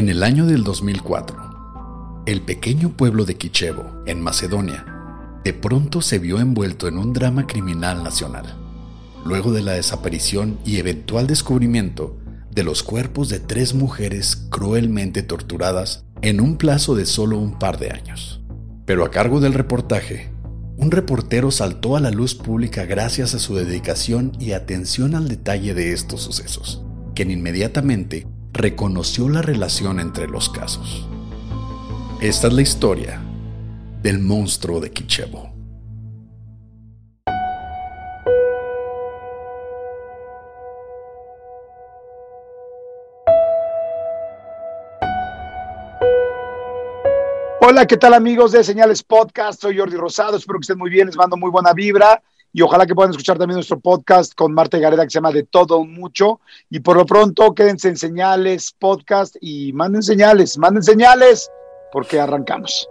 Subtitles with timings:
[0.00, 4.86] En el año del 2004, el pequeño pueblo de Kichevo, en Macedonia,
[5.44, 8.46] de pronto se vio envuelto en un drama criminal nacional,
[9.26, 12.16] luego de la desaparición y eventual descubrimiento
[12.50, 17.78] de los cuerpos de tres mujeres cruelmente torturadas en un plazo de solo un par
[17.78, 18.40] de años.
[18.86, 20.32] Pero a cargo del reportaje,
[20.78, 25.74] un reportero saltó a la luz pública gracias a su dedicación y atención al detalle
[25.74, 26.82] de estos sucesos,
[27.14, 31.06] quien inmediatamente reconoció la relación entre los casos.
[32.20, 33.22] Esta es la historia
[34.02, 35.50] del monstruo de Kichevo.
[47.62, 49.60] Hola, ¿qué tal amigos de Señales Podcast?
[49.60, 52.20] Soy Jordi Rosado, espero que estén muy bien, les mando muy buena vibra
[52.52, 55.44] y ojalá que puedan escuchar también nuestro podcast con Marta Gareda que se llama De
[55.44, 56.40] Todo Mucho.
[56.68, 61.50] Y por lo pronto, quédense en señales, podcast y manden señales, manden señales,
[61.92, 62.88] porque arrancamos.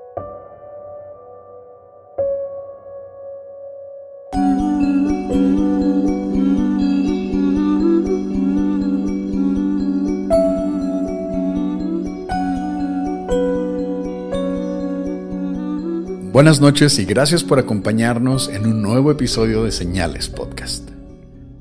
[16.39, 20.89] Buenas noches y gracias por acompañarnos en un nuevo episodio de Señales Podcast.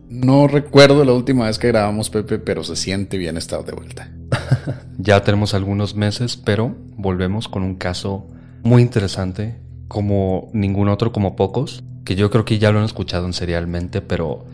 [0.08, 4.08] No recuerdo la última vez que grabamos Pepe, pero se siente bien estar de vuelta.
[4.98, 8.28] ya tenemos algunos meses, pero volvemos con un caso
[8.62, 13.26] muy interesante, como ningún otro, como pocos, que yo creo que ya lo han escuchado
[13.26, 14.44] en serialmente, pero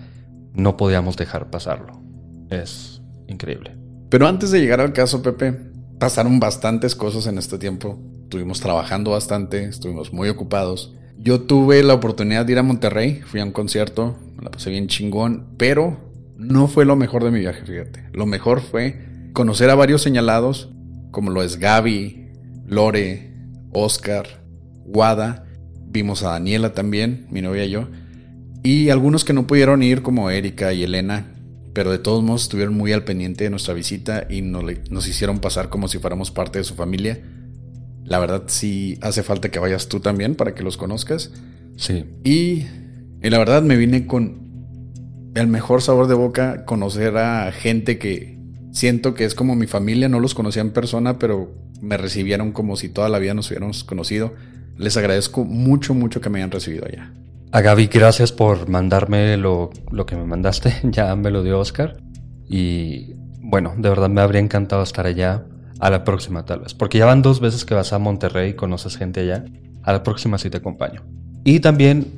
[0.54, 2.00] no podíamos dejar pasarlo.
[2.48, 3.76] Es increíble.
[4.08, 5.52] Pero antes de llegar al caso, Pepe,
[5.98, 7.98] pasaron bastantes cosas en este tiempo
[8.34, 10.92] estuvimos trabajando bastante, estuvimos muy ocupados.
[11.16, 14.70] Yo tuve la oportunidad de ir a Monterrey, fui a un concierto, me la pasé
[14.70, 18.08] bien chingón, pero no fue lo mejor de mi viaje, fíjate.
[18.12, 20.68] Lo mejor fue conocer a varios señalados,
[21.12, 22.26] como lo es Gaby,
[22.66, 23.30] Lore,
[23.70, 24.26] Oscar,
[24.84, 25.46] Wada,
[25.86, 27.86] vimos a Daniela también, mi novia y yo,
[28.64, 31.28] y algunos que no pudieron ir, como Erika y Elena,
[31.72, 35.38] pero de todos modos estuvieron muy al pendiente de nuestra visita y nos, nos hicieron
[35.38, 37.20] pasar como si fuéramos parte de su familia.
[38.04, 41.32] La verdad sí hace falta que vayas tú también para que los conozcas.
[41.76, 42.04] Sí.
[42.22, 42.66] Y,
[43.22, 48.38] la verdad me vine con el mejor sabor de boca, conocer a gente que
[48.72, 52.76] siento que es como mi familia, no los conocía en persona, pero me recibieron como
[52.76, 54.34] si toda la vida nos hubiéramos conocido.
[54.76, 57.12] Les agradezco mucho, mucho que me hayan recibido allá.
[57.52, 60.74] A Gaby, gracias por mandarme lo, lo que me mandaste.
[60.82, 61.96] ya me lo dio Oscar.
[62.48, 65.44] Y bueno, de verdad me habría encantado estar allá.
[65.80, 66.74] A la próxima tal vez.
[66.74, 69.44] Porque ya van dos veces que vas a Monterrey y conoces gente allá.
[69.82, 71.02] A la próxima sí te acompaño.
[71.44, 72.12] Y también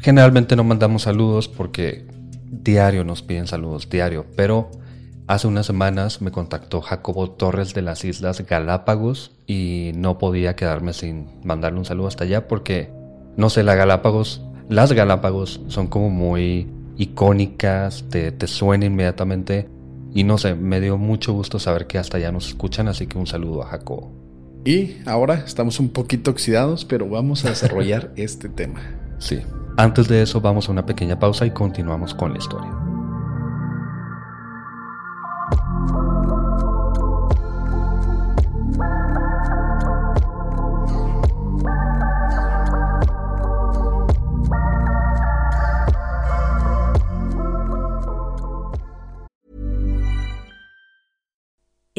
[0.00, 2.06] generalmente no mandamos saludos porque
[2.50, 4.26] diario nos piden saludos, diario.
[4.36, 4.70] Pero
[5.26, 10.92] hace unas semanas me contactó Jacobo Torres de las Islas Galápagos y no podía quedarme
[10.92, 12.90] sin mandarle un saludo hasta allá porque,
[13.36, 19.68] no sé, la Galápagos, las Galápagos son como muy icónicas, te, te suena inmediatamente
[20.14, 23.18] y no sé, me dio mucho gusto saber que hasta ya nos escuchan, así que
[23.18, 24.12] un saludo a Jacobo.
[24.64, 28.80] Y ahora estamos un poquito oxidados, pero vamos a desarrollar este tema.
[29.18, 29.40] Sí.
[29.76, 32.91] Antes de eso vamos a una pequeña pausa y continuamos con la historia.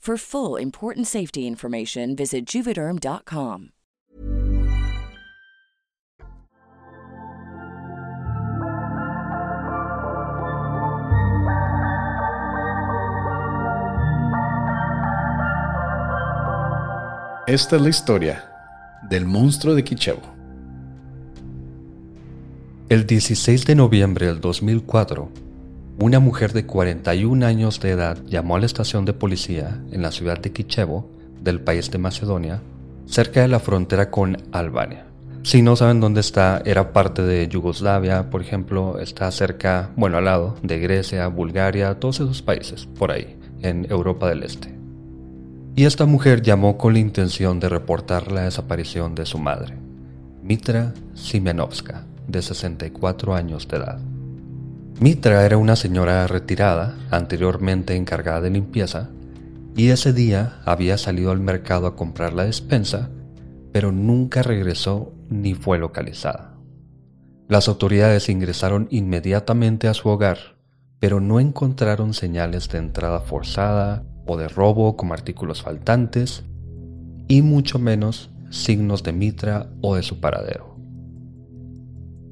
[0.00, 3.72] For full important safety information, visit juvederm.com.
[17.46, 18.44] Esta es la historia
[19.10, 20.22] del monstruo de Kichevo.
[22.88, 25.28] El 16 de noviembre del 2004,
[26.00, 30.10] una mujer de 41 años de edad llamó a la estación de policía en la
[30.10, 31.10] ciudad de Kichevo,
[31.42, 32.62] del país de Macedonia,
[33.04, 35.04] cerca de la frontera con Albania.
[35.42, 40.24] Si no saben dónde está, era parte de Yugoslavia, por ejemplo, está cerca, bueno, al
[40.24, 44.74] lado de Grecia, Bulgaria, todos esos países, por ahí, en Europa del Este.
[45.76, 49.76] Y esta mujer llamó con la intención de reportar la desaparición de su madre,
[50.42, 54.09] Mitra Simenovska, de 64 años de edad.
[55.00, 59.08] Mitra era una señora retirada, anteriormente encargada de limpieza,
[59.74, 63.08] y ese día había salido al mercado a comprar la despensa,
[63.72, 66.54] pero nunca regresó ni fue localizada.
[67.48, 70.58] Las autoridades ingresaron inmediatamente a su hogar,
[70.98, 76.44] pero no encontraron señales de entrada forzada o de robo como artículos faltantes,
[77.26, 80.76] y mucho menos signos de Mitra o de su paradero.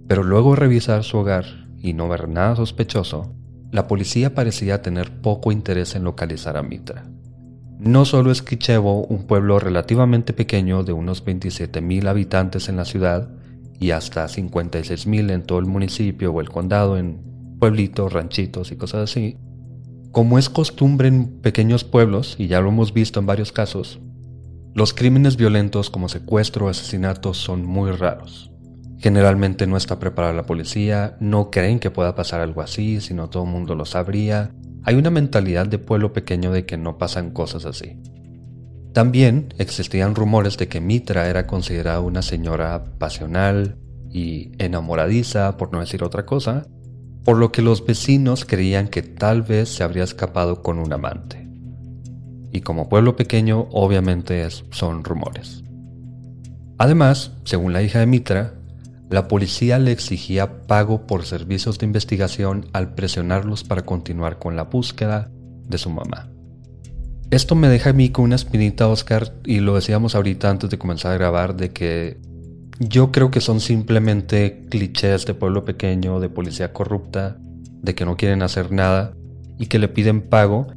[0.06, 3.34] Pero luego de revisar su hogar y no ver nada sospechoso,
[3.70, 7.04] la policía parecía tener poco interés en localizar a Mitra.
[7.78, 13.30] No solo es Kichevo un pueblo relativamente pequeño de unos 27.000 habitantes en la ciudad
[13.78, 17.20] y hasta 56.000 en todo el municipio o el condado en
[17.60, 19.36] pueblitos, ranchitos y cosas así,
[20.10, 24.00] como es costumbre en pequeños pueblos, y ya lo hemos visto en varios casos,
[24.74, 28.50] los crímenes violentos como secuestro o asesinato son muy raros.
[28.98, 33.44] Generalmente no está preparada la policía, no creen que pueda pasar algo así, sino todo
[33.44, 34.50] el mundo lo sabría.
[34.82, 38.00] Hay una mentalidad de pueblo pequeño de que no pasan cosas así.
[38.92, 43.78] También existían rumores de que Mitra era considerada una señora pasional
[44.10, 46.66] y enamoradiza, por no decir otra cosa,
[47.24, 51.46] por lo que los vecinos creían que tal vez se habría escapado con un amante.
[52.50, 55.62] Y como pueblo pequeño, obviamente son rumores.
[56.78, 58.54] Además, según la hija de Mitra,
[59.10, 64.64] la policía le exigía pago por servicios de investigación al presionarlos para continuar con la
[64.64, 65.30] búsqueda
[65.66, 66.30] de su mamá.
[67.30, 70.78] Esto me deja a mí con una espinita, Oscar, y lo decíamos ahorita antes de
[70.78, 72.18] comenzar a grabar, de que
[72.80, 77.36] yo creo que son simplemente clichés de pueblo pequeño, de policía corrupta,
[77.82, 79.14] de que no quieren hacer nada
[79.58, 80.68] y que le piden pago.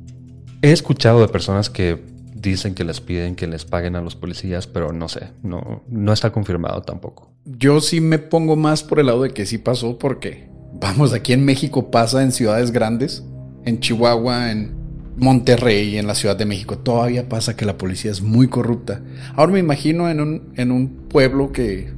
[0.62, 2.11] He escuchado de personas que
[2.42, 6.14] dicen que les piden que les paguen a los policías, pero no sé, no, no
[6.14, 7.32] está confirmado tampoco.
[7.46, 11.34] Yo sí me pongo más por el lado de que sí pasó porque, vamos, aquí
[11.34, 13.24] en México pasa en ciudades grandes,
[13.66, 14.76] en Chihuahua, en
[15.18, 19.02] Monterrey, en la Ciudad de México, todavía pasa que la policía es muy corrupta.
[19.36, 21.94] Ahora me imagino en un, en un pueblo que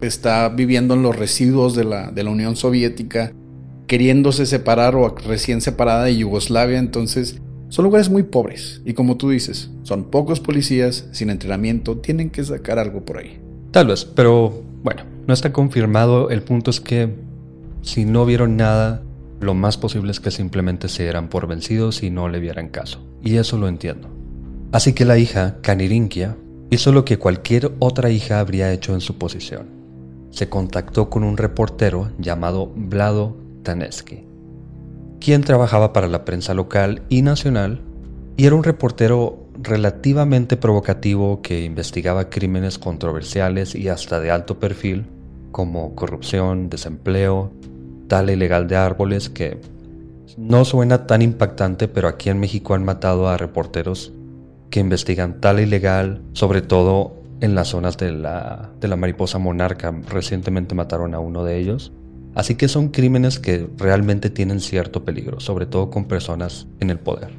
[0.00, 3.32] está viviendo en los residuos de la, de la Unión Soviética,
[3.86, 9.30] queriéndose separar o recién separada de Yugoslavia, entonces son lugares muy pobres y como tú
[9.30, 13.40] dices, son pocos policías sin entrenamiento, tienen que sacar algo por ahí.
[13.72, 16.30] Tal vez, pero bueno, no está confirmado.
[16.30, 17.14] El punto es que
[17.82, 19.02] si no vieron nada,
[19.40, 23.04] lo más posible es que simplemente se dieran por vencidos y no le vieran caso.
[23.22, 24.08] Y eso lo entiendo.
[24.72, 26.36] Así que la hija, Kanirinkia,
[26.70, 29.66] hizo lo que cualquier otra hija habría hecho en su posición.
[30.30, 34.25] Se contactó con un reportero llamado Vlado Taneski
[35.20, 37.80] quien trabajaba para la prensa local y nacional
[38.36, 45.06] y era un reportero relativamente provocativo que investigaba crímenes controversiales y hasta de alto perfil
[45.52, 47.50] como corrupción, desempleo,
[48.08, 49.58] tala ilegal de árboles que
[50.36, 54.12] no suena tan impactante, pero aquí en México han matado a reporteros
[54.70, 59.94] que investigan tal ilegal, sobre todo en las zonas de la, de la mariposa monarca.
[60.10, 61.92] Recientemente mataron a uno de ellos.
[62.36, 66.98] Así que son crímenes que realmente tienen cierto peligro, sobre todo con personas en el
[66.98, 67.30] poder.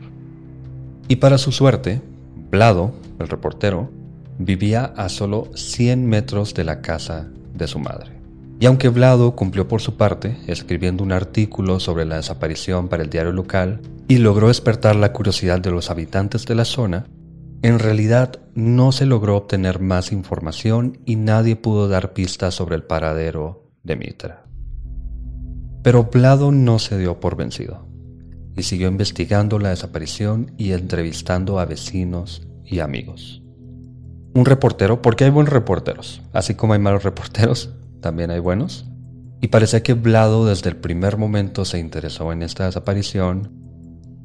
[1.08, 2.02] Y para su suerte,
[2.50, 3.92] Vlado, el reportero,
[4.40, 8.12] vivía a solo 100 metros de la casa de su madre.
[8.60, 13.12] Y aunque Vlado cumplió por su parte, escribiendo un artículo sobre la desaparición para el
[13.12, 17.06] diario local y logró despertar la curiosidad de los habitantes de la zona,
[17.62, 22.84] en realidad no se logró obtener más información y nadie pudo dar pistas sobre el
[22.84, 24.47] paradero de Mitra.
[25.84, 27.88] Pero Vlado no se dio por vencido
[28.56, 33.44] y siguió investigando la desaparición y entrevistando a vecinos y amigos.
[34.34, 38.86] Un reportero, porque hay buenos reporteros, así como hay malos reporteros, también hay buenos.
[39.42, 43.58] Y parece que Vlado desde el primer momento se interesó en esta desaparición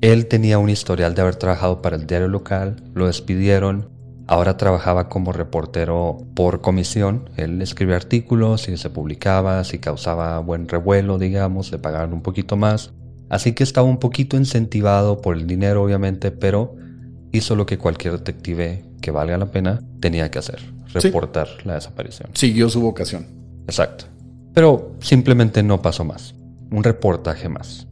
[0.03, 3.89] él tenía un historial de haber trabajado para el diario local, lo despidieron,
[4.27, 10.69] ahora trabajaba como reportero por comisión, él escribía artículos y se publicaba, si causaba buen
[10.69, 12.93] revuelo, digamos, le pagaban un poquito más,
[13.29, 16.77] así que estaba un poquito incentivado por el dinero, obviamente, pero
[17.33, 20.61] hizo lo que cualquier detective que valga la pena tenía que hacer,
[20.93, 22.31] reportar la desaparición.
[22.35, 23.27] Siguió su vocación.
[23.67, 24.05] Exacto.
[24.55, 26.35] Pero simplemente no pasó más.
[26.71, 27.87] Un reportaje más.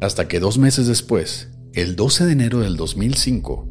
[0.00, 3.68] Hasta que dos meses después, el 12 de enero del 2005,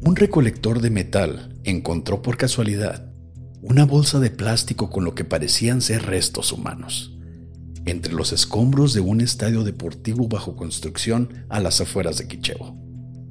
[0.00, 3.12] un recolector de metal encontró por casualidad
[3.62, 7.18] una bolsa de plástico con lo que parecían ser restos humanos,
[7.84, 12.76] entre los escombros de un estadio deportivo bajo construcción a las afueras de Quichevo.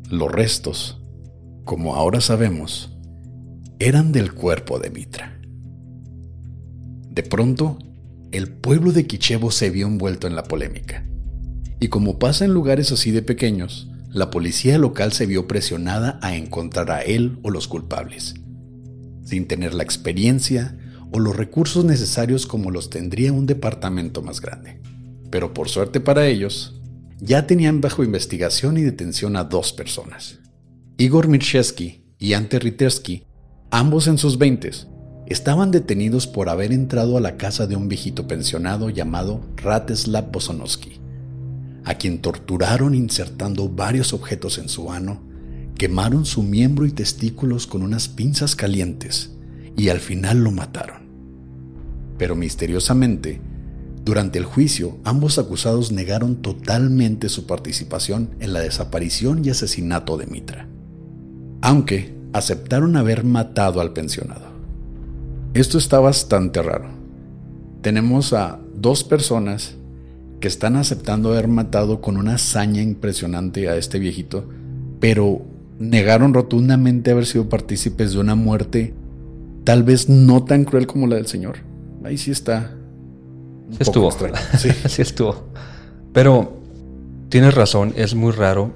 [0.09, 1.01] Los restos,
[1.63, 2.97] como ahora sabemos,
[3.79, 5.39] eran del cuerpo de Mitra.
[7.09, 7.79] De pronto,
[8.31, 11.07] el pueblo de Quichevo se vio envuelto en la polémica
[11.79, 16.35] y como pasa en lugares así de pequeños, la policía local se vio presionada a
[16.35, 18.35] encontrar a él o los culpables,
[19.23, 20.77] sin tener la experiencia
[21.11, 24.81] o los recursos necesarios como los tendría un departamento más grande.
[25.29, 26.81] Pero por suerte para ellos,
[27.19, 30.39] ya tenían bajo investigación y detención a dos personas.
[30.97, 33.25] Igor Mirchesky y Ante Ritersky,
[33.71, 34.87] ambos en sus veintes,
[35.27, 41.06] estaban detenidos por haber entrado a la casa de un viejito pensionado llamado Ratislav Bosonovsky
[41.87, 45.21] a quien torturaron insertando varios objetos en su ano,
[45.77, 49.31] quemaron su miembro y testículos con unas pinzas calientes
[49.77, 51.07] y al final lo mataron.
[52.17, 53.39] Pero misteriosamente,
[54.03, 60.27] durante el juicio, ambos acusados negaron totalmente su participación en la desaparición y asesinato de
[60.27, 60.67] Mitra,
[61.61, 64.47] aunque aceptaron haber matado al pensionado.
[65.53, 66.89] Esto está bastante raro.
[67.81, 69.77] Tenemos a dos personas
[70.39, 74.47] que están aceptando haber matado con una hazaña impresionante a este viejito,
[74.99, 75.41] pero
[75.79, 78.93] negaron rotundamente haber sido partícipes de una muerte
[79.63, 81.57] tal vez no tan cruel como la del Señor.
[82.03, 82.71] Ahí sí está.
[83.71, 84.09] sí estuvo.
[84.57, 84.69] Sí.
[84.87, 85.49] sí estuvo.
[86.13, 86.53] Pero
[87.29, 88.71] tienes razón, es muy raro.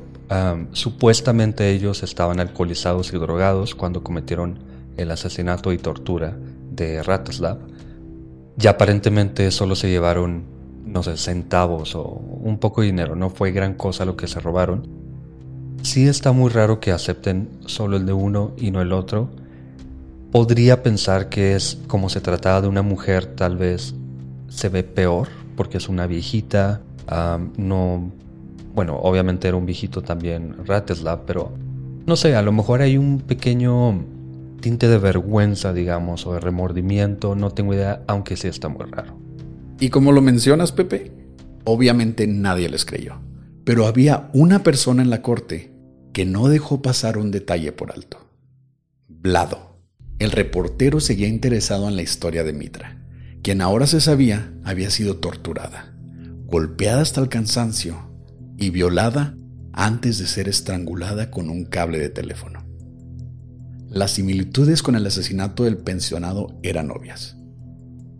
[0.73, 4.59] supuestamente ellos estaban alcoholizados y drogados cuando cometieron
[4.97, 6.37] el asesinato y tortura
[6.71, 7.59] de Ratislav.
[8.59, 10.43] Y aparentemente solo se llevaron
[10.91, 14.39] no sé, centavos o un poco de dinero, no fue gran cosa lo que se
[14.39, 14.87] robaron.
[15.83, 19.29] Sí está muy raro que acepten solo el de uno y no el otro.
[20.31, 23.95] Podría pensar que es como se trataba de una mujer, tal vez
[24.47, 26.81] se ve peor porque es una viejita,
[27.57, 28.11] no,
[28.73, 31.51] bueno, obviamente era un viejito también Ratislav, pero
[32.05, 34.03] no sé, a lo mejor hay un pequeño
[34.61, 39.20] tinte de vergüenza, digamos, o de remordimiento, no tengo idea, aunque sí está muy raro.
[39.81, 41.11] Y como lo mencionas, Pepe,
[41.65, 43.15] obviamente nadie les creyó.
[43.65, 45.73] Pero había una persona en la corte
[46.13, 48.29] que no dejó pasar un detalle por alto.
[49.07, 49.81] Vlado.
[50.19, 53.03] El reportero seguía interesado en la historia de Mitra,
[53.41, 55.95] quien ahora se sabía había sido torturada,
[56.45, 57.97] golpeada hasta el cansancio
[58.57, 59.35] y violada
[59.73, 62.63] antes de ser estrangulada con un cable de teléfono.
[63.89, 67.40] Las similitudes con el asesinato del pensionado eran obvias.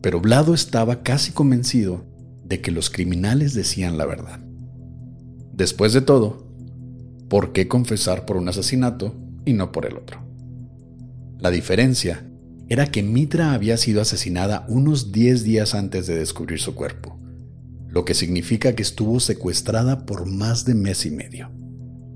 [0.02, 2.06] Pero Vlado estaba casi convencido
[2.44, 4.40] de que los criminales decían la verdad.
[5.54, 6.48] Después de todo,
[7.30, 9.16] ¿por qué confesar por un asesinato
[9.46, 10.20] y no por el otro?
[11.40, 12.26] La diferencia
[12.68, 17.20] era que Mitra había sido asesinada unos 10 días antes de descubrir su cuerpo,
[17.88, 21.52] lo que significa que estuvo secuestrada por más de mes y medio.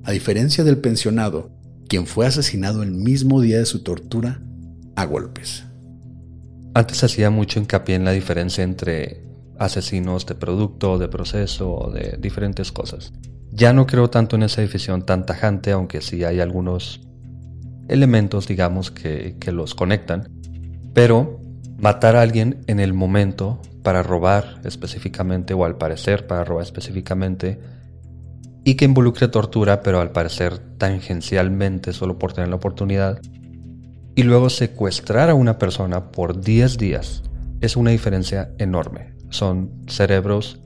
[0.03, 1.51] A diferencia del pensionado,
[1.87, 4.41] quien fue asesinado el mismo día de su tortura
[4.95, 5.65] a golpes.
[6.75, 9.23] Antes hacía mucho hincapié en la diferencia entre
[9.57, 13.13] asesinos de producto, de proceso, de diferentes cosas.
[13.53, 16.99] Ya no creo tanto en esa división tan tajante, aunque sí hay algunos
[17.87, 20.27] elementos, digamos, que, que los conectan.
[20.93, 21.39] Pero
[21.77, 27.57] matar a alguien en el momento para robar específicamente, o al parecer para robar específicamente,
[28.65, 33.21] y que involucre tortura, pero al parecer tangencialmente solo por tener la oportunidad,
[34.15, 37.23] y luego secuestrar a una persona por 10 días,
[37.61, 39.13] es una diferencia enorme.
[39.29, 40.59] Son cerebros,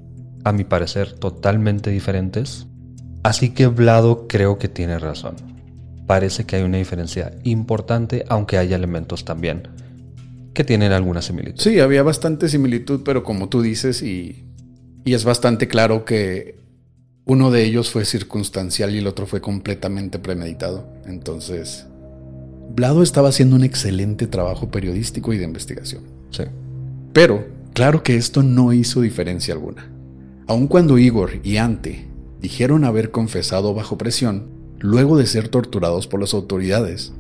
[0.44, 2.68] a mi parecer, totalmente diferentes.
[3.24, 5.36] Así que Vlado creo que tiene razón.
[6.06, 9.68] Parece que hay una diferencia importante, aunque hay elementos también
[10.54, 11.60] que tienen alguna similitud.
[11.60, 14.46] Sí, había bastante similitud, pero como tú dices, y,
[15.06, 16.60] y es bastante claro que
[17.26, 20.92] uno de ellos fue circunstancial y el otro fue completamente premeditado.
[21.06, 21.86] Entonces,
[22.76, 26.04] Vlado estaba haciendo un excelente trabajo periodístico y de investigación.
[26.30, 26.44] Sí.
[27.14, 29.92] Pero, claro que esto no hizo diferencia alguna.
[30.48, 32.08] Aun cuando Igor y Ante
[32.42, 34.48] dijeron haber confesado bajo presión,
[34.80, 37.14] luego de ser torturados por las autoridades,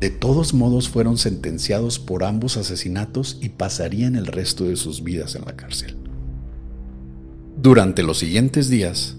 [0.00, 5.34] de todos modos fueron sentenciados por ambos asesinatos y pasarían el resto de sus vidas
[5.34, 5.96] en la cárcel.
[7.60, 9.16] Durante los siguientes días,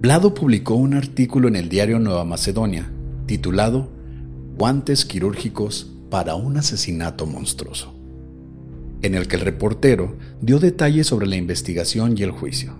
[0.00, 2.90] Vlado publicó un artículo en el diario Nueva Macedonia
[3.26, 3.88] titulado
[4.56, 7.94] Guantes quirúrgicos para un asesinato monstruoso,
[9.02, 12.74] en el que el reportero dio detalles sobre la investigación y el juicio.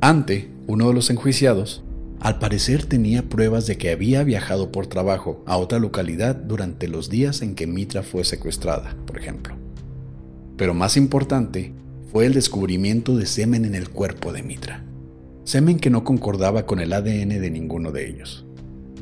[0.00, 1.82] Ante, uno de los enjuiciados,
[2.20, 7.10] al parecer tenía pruebas de que había viajado por trabajo a otra localidad durante los
[7.10, 9.54] días en que Mitra fue secuestrada, por ejemplo.
[10.56, 11.72] Pero más importante
[12.10, 14.84] fue el descubrimiento de semen en el cuerpo de Mitra
[15.48, 18.44] semen que no concordaba con el ADN de ninguno de ellos.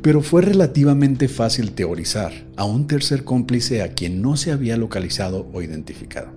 [0.03, 5.49] Pero fue relativamente fácil teorizar a un tercer cómplice a quien no se había localizado
[5.53, 6.29] o identificado.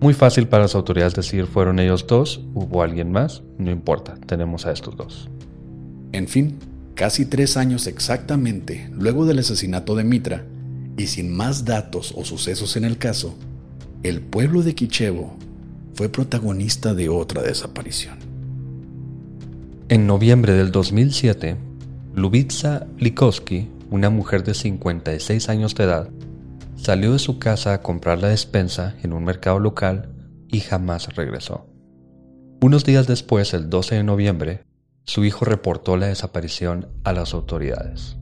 [0.00, 4.66] Muy fácil para las autoridades decir fueron ellos dos, hubo alguien más, no importa, tenemos
[4.66, 5.28] a estos dos.
[6.12, 6.58] En fin,
[6.94, 10.44] casi tres años exactamente luego del asesinato de Mitra,
[10.96, 13.34] y sin más datos o sucesos en el caso,
[14.02, 15.36] el pueblo de Kichevo
[15.94, 18.18] fue protagonista de otra desaparición.
[19.88, 21.56] En noviembre del 2007,
[22.14, 26.10] Lubitsa Likowski, una mujer de 56 años de edad,
[26.76, 30.10] salió de su casa a comprar la despensa en un mercado local
[30.48, 31.66] y jamás regresó.
[32.60, 34.64] Unos días después, el 12 de noviembre,
[35.04, 38.18] su hijo reportó la desaparición a las autoridades.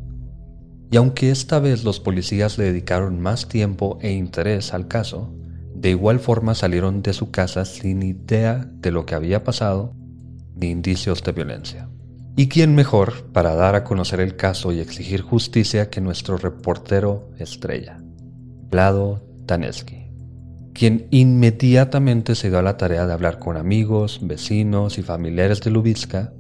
[0.93, 5.35] Y aunque esta vez los policías le dedicaron más tiempo e interés al caso,
[5.75, 9.95] de igual forma salieron de su casa sin idea de lo que había pasado
[10.55, 11.89] ni indicios de violencia.
[12.37, 17.31] ¿Y quién mejor para dar a conocer el caso y exigir justicia que nuestro reportero
[17.39, 18.01] estrella,
[18.71, 20.11] Vlado Taneski,
[20.73, 25.71] quien inmediatamente se dio a la tarea de hablar con amigos, vecinos y familiares de
[25.71, 26.33] Lubitska,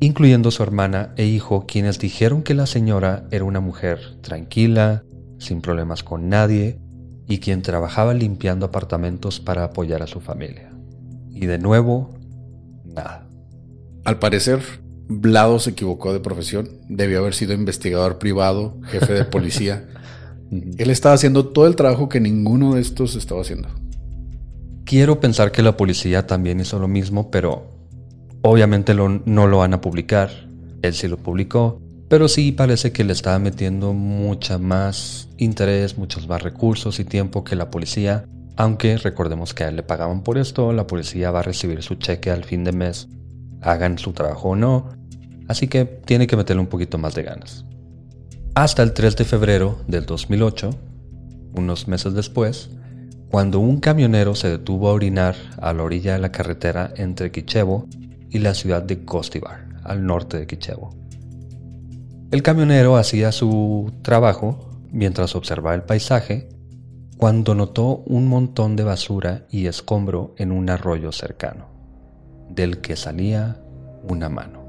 [0.00, 5.04] incluyendo su hermana e hijo, quienes dijeron que la señora era una mujer tranquila,
[5.38, 6.80] sin problemas con nadie,
[7.28, 10.72] y quien trabajaba limpiando apartamentos para apoyar a su familia.
[11.30, 12.10] Y de nuevo,
[12.84, 13.28] nada.
[14.04, 14.81] Al parecer,
[15.20, 16.68] Vlado se equivocó de profesión.
[16.88, 19.88] Debió haber sido investigador privado, jefe de policía.
[20.50, 23.68] Él estaba haciendo todo el trabajo que ninguno de estos estaba haciendo.
[24.84, 27.66] Quiero pensar que la policía también hizo lo mismo, pero
[28.42, 30.30] obviamente no lo van a publicar.
[30.82, 36.28] Él sí lo publicó, pero sí parece que le estaba metiendo mucha más interés, muchos
[36.28, 38.26] más recursos y tiempo que la policía.
[38.56, 41.94] Aunque recordemos que a él le pagaban por esto, la policía va a recibir su
[41.94, 43.08] cheque al fin de mes
[43.62, 44.90] hagan su trabajo o no,
[45.52, 47.64] así que tiene que meterle un poquito más de ganas.
[48.54, 50.70] Hasta el 3 de febrero del 2008,
[51.54, 52.70] unos meses después,
[53.30, 57.86] cuando un camionero se detuvo a orinar a la orilla de la carretera entre Kichevo
[58.28, 60.94] y la ciudad de Kostivar, al norte de Kichevo.
[62.30, 66.48] El camionero hacía su trabajo mientras observaba el paisaje
[67.18, 71.66] cuando notó un montón de basura y escombro en un arroyo cercano
[72.48, 73.62] del que salía
[74.08, 74.61] una mano.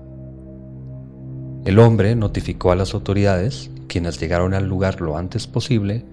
[1.65, 6.03] El hombre notificó a las autoridades, quienes llegaron al lugar lo antes posible,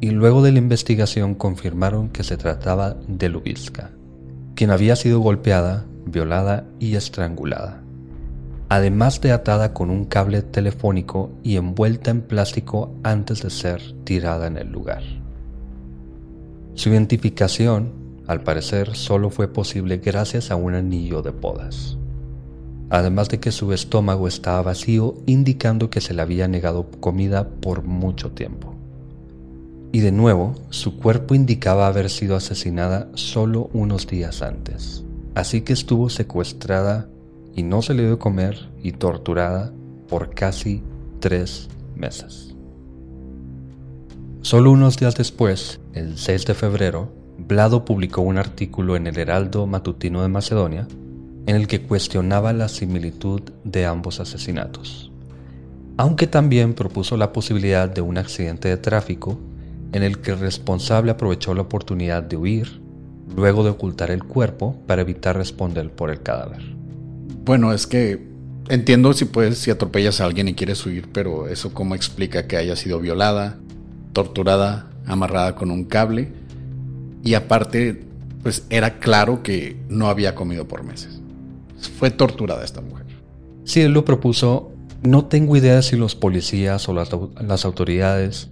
[0.00, 3.90] y luego de la investigación confirmaron que se trataba de Lubitska,
[4.54, 7.82] quien había sido golpeada, violada y estrangulada,
[8.70, 14.46] además de atada con un cable telefónico y envuelta en plástico antes de ser tirada
[14.46, 15.02] en el lugar.
[16.72, 17.92] Su identificación
[18.26, 21.99] al parecer solo fue posible gracias a un anillo de podas.
[22.90, 27.84] Además de que su estómago estaba vacío, indicando que se le había negado comida por
[27.84, 28.74] mucho tiempo.
[29.92, 35.04] Y de nuevo, su cuerpo indicaba haber sido asesinada solo unos días antes.
[35.36, 37.08] Así que estuvo secuestrada
[37.54, 39.72] y no se le dio comer y torturada
[40.08, 40.82] por casi
[41.20, 42.54] tres meses.
[44.42, 49.66] Solo unos días después, el 6 de febrero, Blado publicó un artículo en el Heraldo
[49.66, 50.88] Matutino de Macedonia
[51.46, 55.10] en el que cuestionaba la similitud de ambos asesinatos,
[55.96, 59.38] aunque también propuso la posibilidad de un accidente de tráfico
[59.92, 62.80] en el que el responsable aprovechó la oportunidad de huir,
[63.36, 66.62] luego de ocultar el cuerpo para evitar responder por el cadáver.
[67.44, 68.28] Bueno, es que
[68.68, 72.56] entiendo si puedes, si atropellas a alguien y quieres huir, pero eso cómo explica que
[72.56, 73.58] haya sido violada,
[74.12, 76.32] torturada, amarrada con un cable
[77.22, 78.04] y aparte,
[78.42, 81.19] pues era claro que no había comido por meses.
[81.98, 83.06] Fue torturada esta mujer.
[83.64, 88.50] Si él lo propuso, no tengo idea si los policías o las, autoridades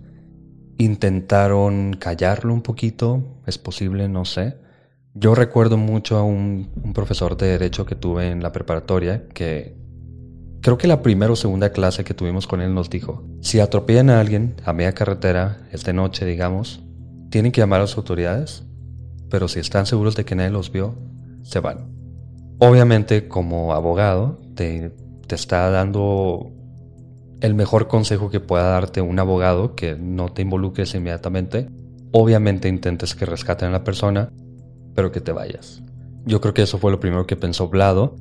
[0.78, 4.56] intentaron callarlo un poquito, es posible, no sé.
[5.14, 9.76] Yo recuerdo mucho a un, un, profesor de derecho que tuve en la preparatoria que
[10.60, 14.10] creo que la primera o segunda clase que tuvimos con él nos dijo, si atropellan
[14.10, 16.80] a alguien a media carretera, es de noche digamos,
[17.30, 18.64] tienen que llamar a las autoridades,
[19.28, 20.94] pero si están seguros de que nadie los vio,
[21.42, 21.97] se van.
[22.60, 24.92] Obviamente como abogado te,
[25.30, 26.50] está dando
[27.40, 31.68] el mejor consejo que pueda darte un abogado, que no te involucres inmediatamente.
[32.10, 34.32] Obviamente intentes que rescaten a la persona,
[34.94, 35.82] pero que te vayas.
[36.24, 38.16] Yo creo que eso fue lo primero que pensó Blado,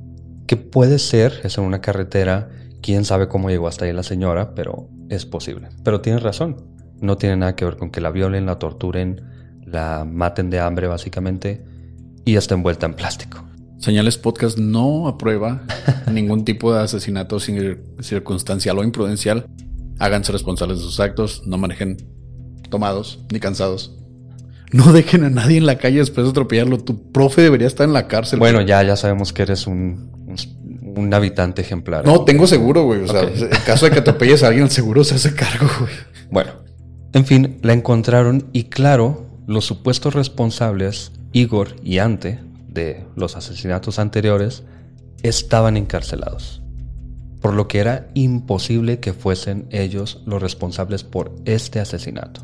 [0.46, 2.48] que puede ser, es en una carretera,
[2.80, 5.68] quién sabe cómo llegó hasta ahí la señora, pero es posible.
[5.82, 6.64] Pero tienes razón,
[7.00, 9.20] no tiene nada que ver con que la violen, la torturen,
[9.66, 11.64] la maten de hambre básicamente
[12.24, 13.47] y está envuelta en plástico.
[13.78, 15.62] Señales Podcast no aprueba
[16.12, 19.46] ningún tipo de asesinato circunstancial o imprudencial.
[19.98, 21.96] Háganse responsables de sus actos, no manejen
[22.70, 23.94] tomados ni cansados.
[24.72, 26.78] No dejen a nadie en la calle después de atropellarlo.
[26.78, 28.38] Tu profe debería estar en la cárcel.
[28.38, 30.10] Bueno, ya, ya sabemos que eres un,
[30.96, 32.04] un, habitante ejemplar.
[32.04, 33.02] No, tengo seguro, güey.
[33.02, 35.92] O sea, en caso de que atropelles a alguien, el seguro se hace cargo, güey.
[36.30, 36.50] Bueno,
[37.14, 42.40] en fin, la encontraron y claro, los supuestos responsables, Igor y Ante,
[43.16, 44.62] los asesinatos anteriores
[45.22, 46.62] estaban encarcelados,
[47.40, 52.42] por lo que era imposible que fuesen ellos los responsables por este asesinato.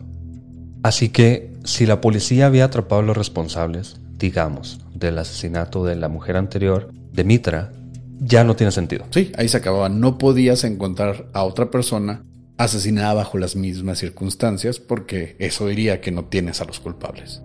[0.83, 6.09] Así que si la policía había atrapado a los responsables, digamos, del asesinato de la
[6.09, 7.73] mujer anterior, de Mitra,
[8.19, 9.07] ya no tiene sentido.
[9.11, 9.89] Sí, ahí se acababa.
[9.89, 12.25] No podías encontrar a otra persona
[12.57, 17.43] asesinada bajo las mismas circunstancias porque eso diría que no tienes a los culpables.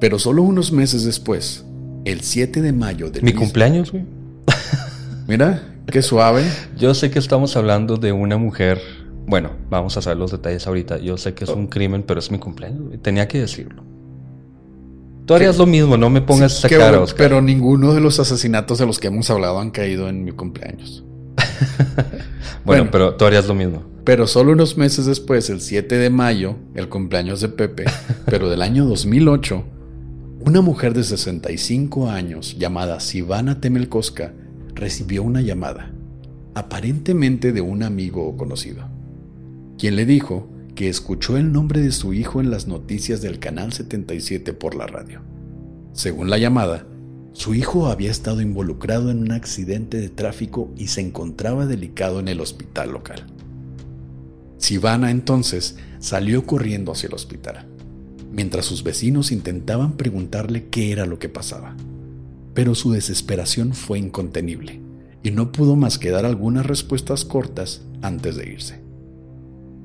[0.00, 1.64] Pero solo unos meses después,
[2.04, 3.20] el 7 de mayo de...
[3.22, 4.04] Mi cumpleaños, güey.
[5.26, 6.44] Mira, qué suave.
[6.76, 8.80] Yo sé que estamos hablando de una mujer...
[9.26, 10.98] Bueno, vamos a saber los detalles ahorita.
[10.98, 11.70] Yo sé que es un oh.
[11.70, 12.80] crimen, pero es mi cumpleaños.
[13.02, 13.82] Tenía que decirlo.
[15.26, 18.86] Tú harías lo mismo, no me pongas esa cara, Pero ninguno de los asesinatos de
[18.86, 21.04] los que hemos hablado han caído en mi cumpleaños.
[21.96, 23.82] bueno, bueno, pero tú harías lo mismo.
[24.04, 27.84] Pero solo unos meses después, el 7 de mayo, el cumpleaños de Pepe,
[28.24, 29.64] pero del año 2008,
[30.48, 34.32] una mujer de 65 años llamada Sivana Temelkoska
[34.74, 35.92] recibió una llamada,
[36.54, 38.88] aparentemente de un amigo o conocido,
[39.76, 43.74] quien le dijo que escuchó el nombre de su hijo en las noticias del Canal
[43.74, 45.20] 77 por la radio.
[45.92, 46.86] Según la llamada,
[47.34, 52.28] su hijo había estado involucrado en un accidente de tráfico y se encontraba delicado en
[52.28, 53.26] el hospital local.
[54.56, 57.66] Sivana entonces salió corriendo hacia el hospital
[58.32, 61.76] mientras sus vecinos intentaban preguntarle qué era lo que pasaba.
[62.54, 64.80] Pero su desesperación fue incontenible
[65.22, 68.80] y no pudo más que dar algunas respuestas cortas antes de irse.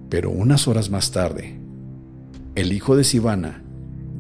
[0.10, 1.60] Pero unas horas más tarde,
[2.56, 3.64] el hijo de Sivana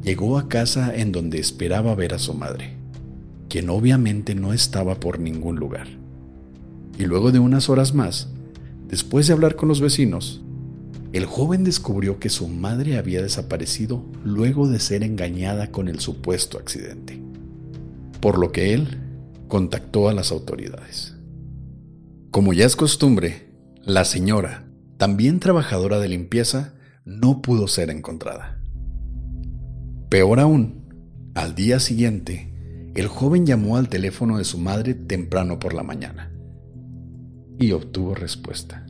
[0.01, 2.77] llegó a casa en donde esperaba ver a su madre,
[3.47, 5.87] quien obviamente no estaba por ningún lugar.
[6.97, 8.29] Y luego de unas horas más,
[8.87, 10.41] después de hablar con los vecinos,
[11.13, 16.57] el joven descubrió que su madre había desaparecido luego de ser engañada con el supuesto
[16.57, 17.21] accidente,
[18.19, 18.99] por lo que él
[19.47, 21.15] contactó a las autoridades.
[22.31, 23.51] Como ya es costumbre,
[23.83, 24.65] la señora,
[24.97, 26.73] también trabajadora de limpieza,
[27.05, 28.59] no pudo ser encontrada.
[30.09, 30.89] Peor aún,
[31.35, 36.31] al día siguiente, el joven llamó al teléfono de su madre temprano por la mañana
[37.59, 38.82] y obtuvo respuesta.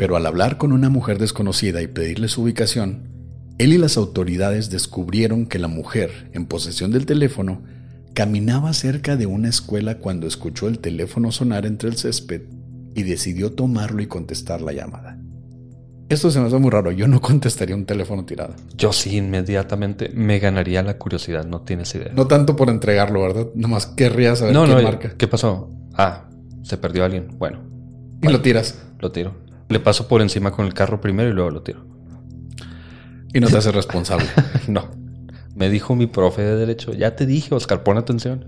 [0.00, 3.10] Pero al hablar con una mujer desconocida y pedirle su ubicación,
[3.58, 7.60] él y las autoridades descubrieron que la mujer, en posesión del teléfono,
[8.14, 12.44] caminaba cerca de una escuela cuando escuchó el teléfono sonar entre el césped
[12.94, 15.18] y decidió tomarlo y contestar la llamada.
[16.08, 16.92] Esto se me hace muy raro.
[16.92, 18.54] Yo no contestaría un teléfono tirado.
[18.78, 21.44] Yo sí, inmediatamente me ganaría la curiosidad.
[21.44, 22.10] No tienes idea.
[22.14, 23.48] No tanto por entregarlo, ¿verdad?
[23.54, 25.14] Nomás querría saber no, qué no, marca.
[25.18, 25.68] ¿Qué pasó?
[25.92, 26.30] Ah,
[26.62, 27.28] se perdió alguien.
[27.36, 27.60] Bueno.
[28.22, 28.80] Y lo tiras.
[28.98, 29.49] Lo tiro.
[29.70, 31.86] Le paso por encima con el carro primero y luego lo tiro.
[33.32, 34.26] Y no te haces responsable.
[34.68, 34.90] no.
[35.54, 36.92] Me dijo mi profe de derecho.
[36.92, 38.44] Ya te dije, Oscar, pon atención.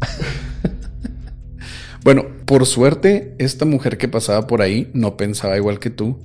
[2.04, 6.18] bueno, por suerte, esta mujer que pasaba por ahí no pensaba igual que tú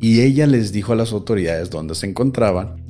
[0.00, 2.82] y ella les dijo a las autoridades dónde se encontraban,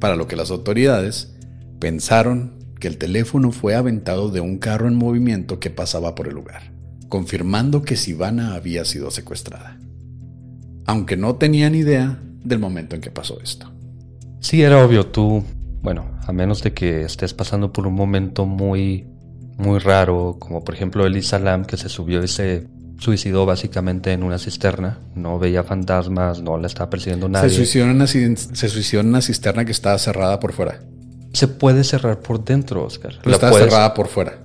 [0.00, 1.34] para lo que las autoridades
[1.78, 6.34] pensaron que el teléfono fue aventado de un carro en movimiento que pasaba por el
[6.34, 6.72] lugar,
[7.08, 9.78] confirmando que Sivana había sido secuestrada,
[10.90, 13.70] aunque no tenían idea del momento en que pasó esto.
[14.40, 15.44] Sí, era obvio, tú,
[15.82, 19.06] bueno, a menos de que estés pasando por un momento muy,
[19.56, 22.66] muy raro, como por ejemplo Elisa Lam que se subió y se
[22.98, 27.50] suicidó básicamente en una cisterna, no veía fantasmas, no la estaba persiguiendo nadie.
[27.50, 30.80] Se suicidó en una, se suicidó en una cisterna que estaba cerrada por fuera.
[31.32, 33.14] Se puede cerrar por dentro, Oscar.
[33.22, 34.40] Pero está cerrada por fuera.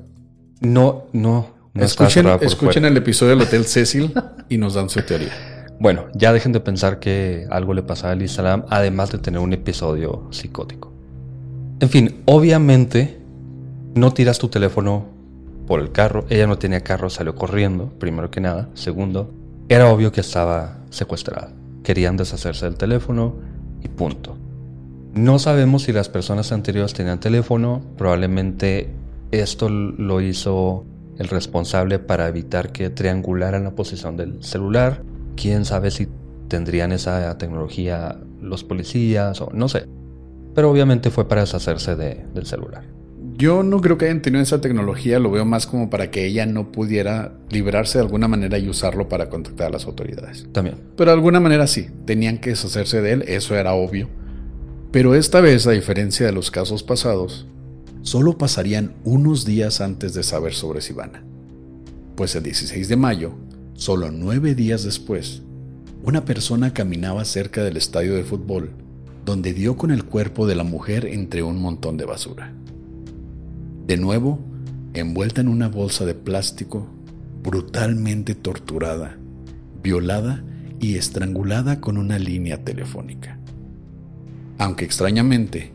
[0.62, 1.55] No, no.
[1.73, 4.13] no escuchen escuchen el episodio del Hotel Cecil
[4.47, 5.34] y nos dan su teoría.
[5.79, 9.39] Bueno, ya dejen de pensar que algo le pasaba a Elisa Lam, además de tener
[9.39, 10.91] un episodio psicótico.
[11.79, 13.19] En fin, obviamente
[13.93, 15.05] no tiras tu teléfono
[15.67, 16.25] por el carro.
[16.29, 18.69] Ella no tenía carro, salió corriendo, primero que nada.
[18.73, 19.33] Segundo,
[19.67, 21.51] era obvio que estaba secuestrada.
[21.83, 23.35] Querían deshacerse del teléfono
[23.83, 24.38] y punto.
[25.13, 27.81] No sabemos si las personas anteriores tenían teléfono.
[27.97, 28.89] Probablemente
[29.31, 30.85] esto lo hizo
[31.17, 35.01] el responsable para evitar que triangularan la posición del celular.
[35.36, 36.08] Quién sabe si
[36.48, 39.86] tendrían esa tecnología los policías o no sé.
[40.54, 42.86] Pero obviamente fue para deshacerse del celular.
[43.38, 46.45] Yo no creo que hayan tenido esa tecnología, lo veo más como para que ella
[46.45, 50.48] no pudiera librarse de alguna manera y usarlo para contactar a las autoridades.
[50.54, 50.78] También.
[50.95, 54.08] Pero de alguna manera sí, tenían que deshacerse de él, eso era obvio.
[54.91, 57.45] Pero esta vez, a diferencia de los casos pasados,
[58.02, 61.26] solo pasarían unos días antes de saber sobre Sivana.
[62.15, 63.34] Pues el 16 de mayo,
[63.75, 65.43] solo nueve días después,
[66.03, 68.71] una persona caminaba cerca del estadio de fútbol,
[69.25, 72.53] donde dio con el cuerpo de la mujer entre un montón de basura.
[73.85, 74.39] De nuevo,
[74.93, 76.88] envuelta en una bolsa de plástico,
[77.43, 79.17] brutalmente torturada,
[79.83, 80.43] violada
[80.79, 83.39] y estrangulada con una línea telefónica.
[84.57, 85.71] Aunque extrañamente,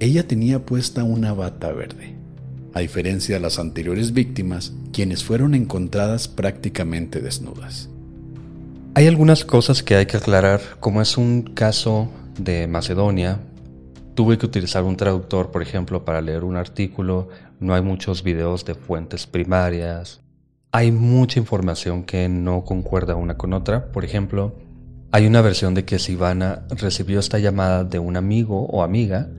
[0.00, 2.13] ella tenía puesta una bata verde,
[2.74, 7.88] a diferencia de las anteriores víctimas, quienes fueron encontradas prácticamente desnudas.
[8.94, 13.40] Hay algunas cosas que hay que aclarar, como es un caso de Macedonia,
[14.14, 17.28] tuve que utilizar un traductor, por ejemplo, para leer un artículo
[17.60, 20.20] no hay muchos videos de fuentes primarias,
[20.72, 23.92] hay mucha información que no concuerda una con otra.
[23.92, 24.56] Por ejemplo,
[25.12, 29.30] hay una versión de que Sivana recibió esta llamada de un amigo o amiga,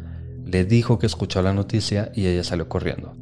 [0.45, 3.15] le dijo que escuchó la noticia y ella salió corriendo.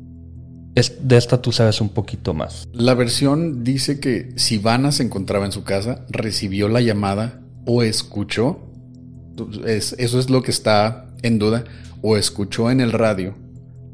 [0.75, 2.67] Es, de esta tú sabes un poquito más.
[2.73, 8.59] La versión dice que Sivana se encontraba en su casa, recibió la llamada o escuchó,
[9.65, 11.63] eso es lo que está en duda,
[12.01, 13.35] o escuchó en el radio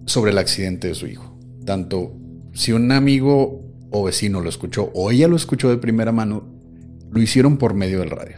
[0.06, 1.38] sobre el accidente de su hijo.
[1.66, 2.14] Tanto
[2.54, 3.62] si un amigo
[3.92, 6.48] o vecino lo escuchó o ella lo escuchó de primera mano,
[7.12, 8.38] lo hicieron por medio del radio.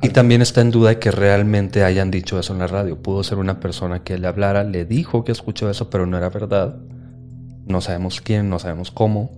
[0.00, 3.02] Y también está en duda que realmente hayan dicho eso en la radio.
[3.02, 6.30] Pudo ser una persona que le hablara, le dijo que escuchó eso, pero no era
[6.30, 6.76] verdad.
[7.68, 9.30] No sabemos quién, no sabemos cómo.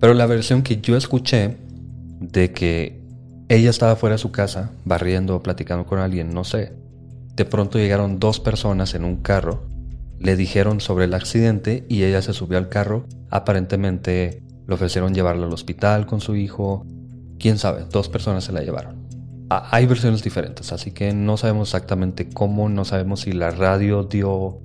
[0.00, 1.56] Pero la versión que yo escuché
[2.20, 3.00] de que
[3.48, 6.72] ella estaba fuera de su casa, barriendo, platicando con alguien, no sé.
[7.34, 9.68] De pronto llegaron dos personas en un carro
[10.20, 13.04] le dijeron sobre el accidente y ella se subió al carro.
[13.30, 16.84] Aparentemente le ofrecieron llevarla al hospital con su hijo.
[17.38, 19.06] Quién sabe, dos personas se la llevaron.
[19.48, 24.60] hay versiones diferentes, así que no sabemos exactamente cómo, no sabemos si la radio dio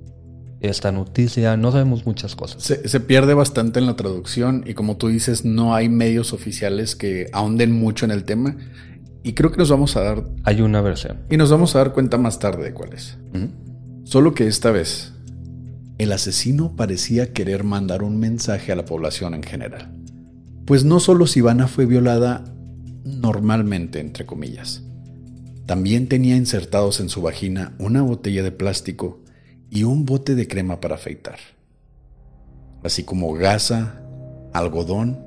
[0.68, 2.62] esta noticia, no sabemos muchas cosas.
[2.62, 6.96] Se, se, pierde bastante en la traducción y como tú dices, no hay medios oficiales
[6.96, 8.56] que ahonden mucho en el tema
[9.24, 10.24] y creo que nos vamos a dar...
[10.44, 11.22] Hay una versión.
[11.30, 13.16] Y nos vamos a dar cuenta más tarde de cuál es.
[14.04, 15.14] Solo que esta vez
[15.96, 19.94] el asesino parecía querer mandar un mensaje a la población en general.
[20.66, 22.44] Pues no solo Sivana fue violada
[23.04, 24.82] normalmente, entre comillas,
[25.64, 29.23] también tenía insertados en su vagina una botella de plástico
[29.74, 31.40] y un bote de crema para afeitar,
[32.84, 34.00] así como gasa,
[34.52, 35.18] algodón,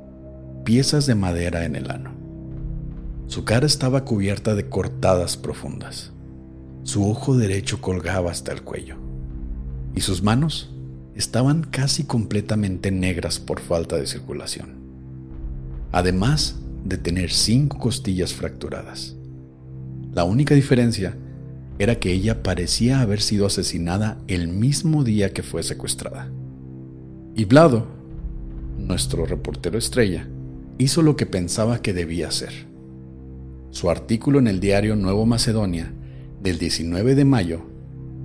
[0.63, 2.11] piezas de madera en el ano.
[3.27, 6.13] Su cara estaba cubierta de cortadas profundas.
[6.83, 8.95] Su ojo derecho colgaba hasta el cuello
[9.93, 10.73] y sus manos
[11.13, 14.77] estaban casi completamente negras por falta de circulación,
[15.91, 16.55] además
[16.85, 19.13] de tener cinco costillas fracturadas.
[20.13, 21.17] La única diferencia
[21.79, 26.31] era que ella parecía haber sido asesinada el mismo día que fue secuestrada.
[27.35, 27.87] Y Vlado,
[28.77, 30.27] nuestro reportero estrella,
[30.77, 32.67] hizo lo que pensaba que debía hacer.
[33.69, 35.93] Su artículo en el diario Nuevo Macedonia
[36.41, 37.61] del 19 de mayo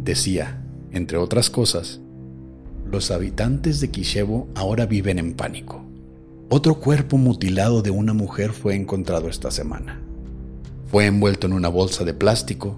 [0.02, 2.00] decía, entre otras cosas,
[2.90, 5.82] los habitantes de Kishevo ahora viven en pánico.
[6.48, 10.00] Otro cuerpo mutilado de una mujer fue encontrado esta semana.
[10.86, 12.76] Fue envuelto en una bolsa de plástico,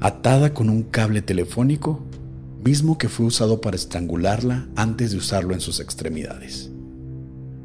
[0.00, 2.00] atada con un cable telefónico,
[2.64, 6.70] mismo que fue usado para estrangularla antes de usarlo en sus extremidades.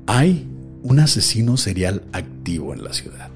[0.05, 0.47] Hay
[0.83, 3.29] un asesino serial activo en la ciudad.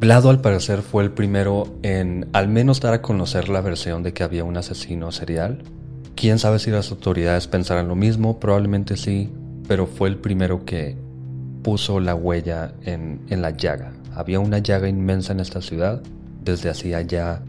[0.00, 4.12] Vlado al parecer fue el primero en al menos dar a conocer la versión de
[4.12, 5.62] que había un asesino serial.
[6.16, 9.30] Quién sabe si las autoridades pensarán lo mismo, probablemente sí,
[9.68, 10.96] pero fue el primero que
[11.62, 13.92] puso la huella en, en la llaga.
[14.12, 16.02] Había una llaga inmensa en esta ciudad
[16.44, 17.42] desde hacía ya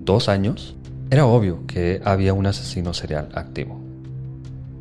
[0.00, 0.76] dos años.
[1.10, 3.80] Era obvio que había un asesino serial activo.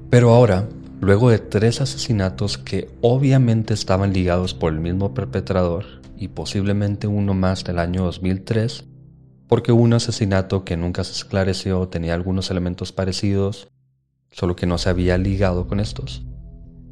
[0.10, 0.68] Pero ahora,
[1.00, 5.86] luego de tres asesinatos que obviamente estaban ligados por el mismo perpetrador
[6.18, 8.86] y posiblemente uno más del año 2003,
[9.48, 13.70] porque un asesinato que nunca se esclareció tenía algunos elementos parecidos,
[14.32, 16.24] solo que no se había ligado con estos.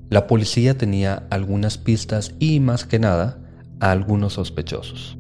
[0.10, 3.38] La policía tenía algunas pistas y más que nada
[3.80, 5.19] a algunos sospechosos.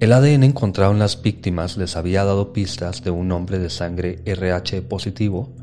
[0.00, 4.22] El ADN encontrado en las víctimas les había dado pistas de un hombre de sangre
[4.24, 5.54] RH positivo,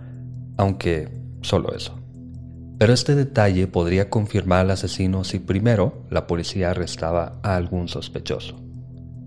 [0.58, 1.10] aunque
[1.42, 2.00] solo eso.
[2.80, 8.56] Pero este detalle podría confirmar al asesino si primero la policía arrestaba a algún sospechoso.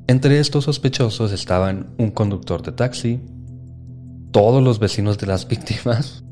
[0.06, 3.20] Entre estos sospechosos estaban un conductor de taxi,
[4.32, 6.24] todos los vecinos de las víctimas,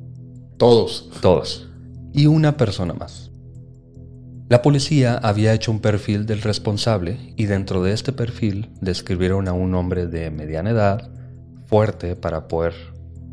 [0.56, 1.68] todos, todos,
[2.12, 3.31] y una persona más.
[4.52, 9.54] La policía había hecho un perfil del responsable y dentro de este perfil describieron a
[9.54, 11.10] un hombre de mediana edad,
[11.64, 12.74] fuerte para poder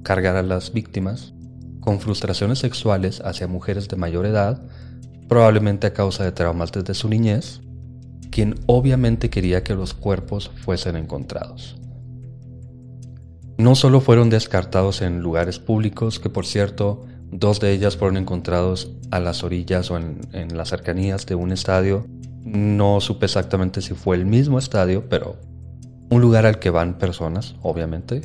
[0.02, 1.34] cargar a las víctimas,
[1.82, 4.62] con frustraciones sexuales hacia mujeres de mayor edad,
[5.28, 7.60] probablemente a causa de traumas desde su niñez,
[8.32, 11.76] quien obviamente quería que los cuerpos fuesen encontrados.
[13.58, 18.92] No solo fueron descartados en lugares públicos, que por cierto Dos de ellas fueron encontrados
[19.12, 22.08] a las orillas o en, las cercanías de un estadio.
[22.44, 25.38] No supe exactamente si fue el mismo estadio, pero
[26.10, 28.22] un lugar al que van personas, obviamente.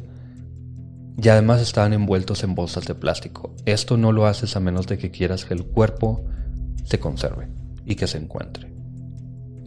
[1.23, 3.55] Y además estaban envueltos en bolsas de plástico.
[3.67, 6.25] Esto no lo haces a menos de que quieras que el cuerpo
[6.85, 7.49] se conserve
[7.85, 8.73] y que se encuentre.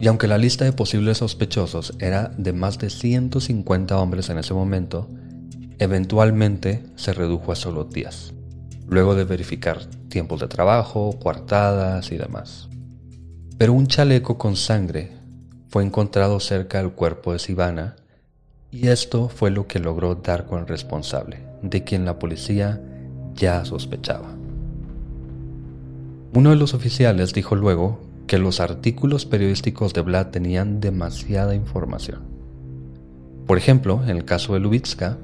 [0.00, 4.52] Y aunque la lista de posibles sospechosos era de más de 150 hombres en ese
[4.52, 5.08] momento,
[5.78, 8.37] eventualmente se redujo a solo 10
[8.88, 12.68] luego de verificar tiempos de trabajo, coartadas y demás.
[13.58, 15.12] Pero un chaleco con sangre
[15.68, 17.96] fue encontrado cerca del cuerpo de Sivana
[18.70, 22.80] y esto fue lo que logró dar con el responsable, de quien la policía
[23.34, 24.28] ya sospechaba.
[26.34, 32.20] Uno de los oficiales dijo luego que los artículos periodísticos de Vlad tenían demasiada información.
[33.46, 35.16] Por ejemplo, en el caso de Lubitska,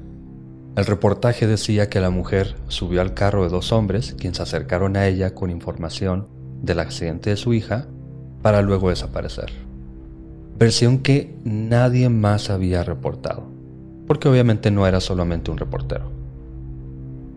[0.75, 4.97] el reportaje decía que la mujer subió al carro de dos hombres, quienes se acercaron
[4.97, 6.27] a ella con información
[6.61, 7.87] del accidente de su hija,
[8.41, 9.51] para luego desaparecer.
[10.57, 13.45] Versión que nadie más había reportado,
[14.05, 16.11] porque obviamente no era solamente un reportero.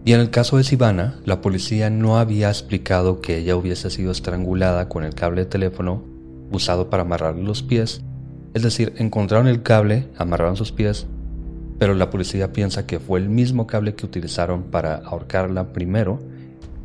[0.05, 4.11] Y en el caso de Sivana, la policía no había explicado que ella hubiese sido
[4.11, 6.03] estrangulada con el cable de teléfono
[6.51, 8.03] usado para amarrarle los pies,
[8.55, 11.07] es decir, encontraron el cable, amarraron sus pies
[11.79, 16.19] pero la policía piensa que fue el mismo cable que utilizaron para ahorcarla primero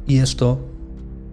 [0.06, 0.60] y esto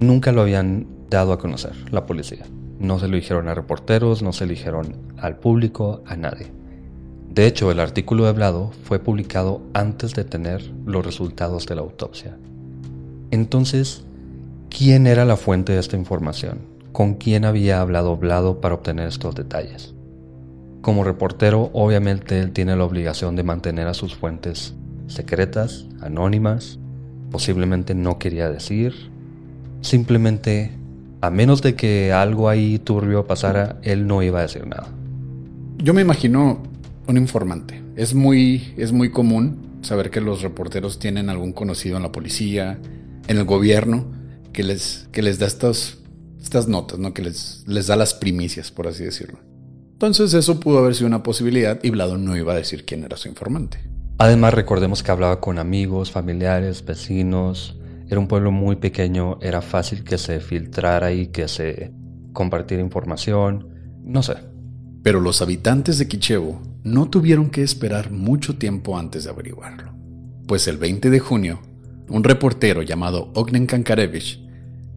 [0.01, 2.47] nunca lo habían dado a conocer la policía.
[2.79, 6.47] No se lo dijeron a reporteros, no se lo dijeron al público, a nadie.
[7.29, 12.37] De hecho, el artículo hablado fue publicado antes de tener los resultados de la autopsia.
[13.31, 14.05] Entonces,
[14.71, 16.61] ¿quién era la fuente de esta información?
[16.93, 19.95] ¿Con quién había hablado Blado para obtener estos detalles?
[20.81, 24.75] Como reportero, obviamente él tiene la obligación de mantener a sus fuentes
[25.09, 26.79] secretas, anónimas,
[27.31, 28.95] posiblemente no quería decir,
[29.83, 30.71] simplemente,
[31.21, 34.89] a menos de que algo ahí turbio pasara, él no iba a decir nada.
[35.79, 36.63] Yo me imagino
[37.07, 37.83] un informante.
[37.97, 42.79] Es muy, es muy común saber que los reporteros tienen algún conocido en la policía,
[43.29, 44.07] en el gobierno,
[44.53, 45.99] que les, que les da estas,
[46.41, 47.13] estas notas, ¿no?
[47.15, 49.39] que les, les da las primicias, por así decirlo.
[50.01, 53.19] Entonces eso pudo haber sido una posibilidad y Vlado no iba a decir quién era
[53.19, 53.81] su informante.
[54.17, 57.77] Además recordemos que hablaba con amigos, familiares, vecinos.
[58.09, 61.93] Era un pueblo muy pequeño, era fácil que se filtrara y que se
[62.33, 63.69] compartiera información.
[64.03, 64.37] No sé.
[65.03, 69.93] Pero los habitantes de Kichevo no tuvieron que esperar mucho tiempo antes de averiguarlo,
[70.47, 71.61] pues el 20 de junio,
[72.09, 74.43] un reportero llamado Ognen Kankarevich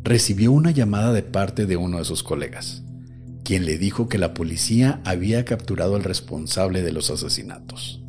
[0.02, 2.84] recibió una llamada de parte de uno de sus colegas,
[3.44, 8.02] quien le dijo que la policía había capturado al responsable de los asesinatos.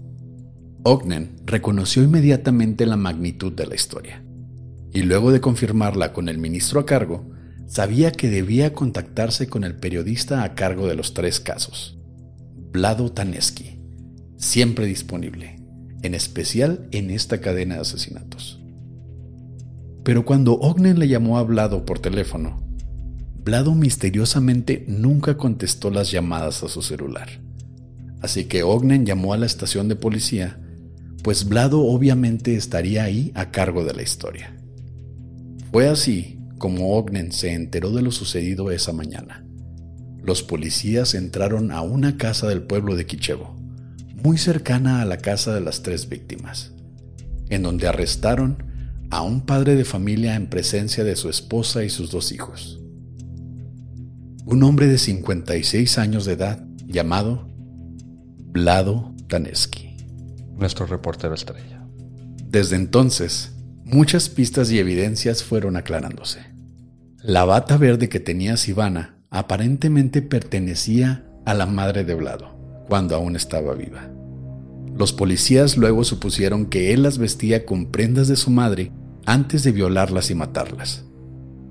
[0.83, 4.25] Ognen reconoció inmediatamente la magnitud de la historia,
[4.93, 7.31] y luego de confirmarla con el ministro a cargo,
[7.67, 11.99] sabía que debía contactarse con el periodista a cargo de los tres casos,
[12.71, 13.81] Vlado Taneski,
[14.37, 15.57] siempre disponible,
[16.03, 18.61] en especial en esta cadena de asesinatos.
[20.05, 22.64] Pero cuando Ognen le llamó a Vlado por teléfono,
[23.45, 27.29] Vlado misteriosamente nunca contestó las llamadas a su celular.
[28.23, 30.59] Así que Ognen llamó a la estación de policía,
[31.23, 34.57] pues Vlado obviamente estaría ahí a cargo de la historia.
[35.71, 39.45] Fue así como Ognen se enteró de lo sucedido esa mañana.
[40.23, 43.55] Los policías entraron a una casa del pueblo de Kichevo,
[44.15, 46.73] muy cercana a la casa de las tres víctimas,
[47.51, 48.65] en donde arrestaron
[49.11, 52.81] a un padre de familia en presencia de su esposa y sus dos hijos.
[54.47, 57.49] Un hombre de 56 años de edad llamado
[58.37, 59.97] Vlado Taneski.
[60.59, 61.83] Nuestro reportero estrella.
[62.47, 66.41] Desde entonces, muchas pistas y evidencias fueron aclarándose.
[67.23, 73.37] La bata verde que tenía Sivana aparentemente pertenecía a la madre de Vlado, cuando aún
[73.37, 74.11] estaba viva.
[74.95, 78.93] Los policías luego supusieron que él las vestía con prendas de su madre
[79.25, 81.07] antes de violarlas y matarlas.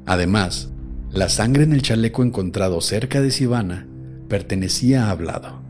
[0.08, 0.73] Además,
[1.14, 3.88] la sangre en el chaleco encontrado cerca de Sivana
[4.28, 5.62] pertenecía a Vlado,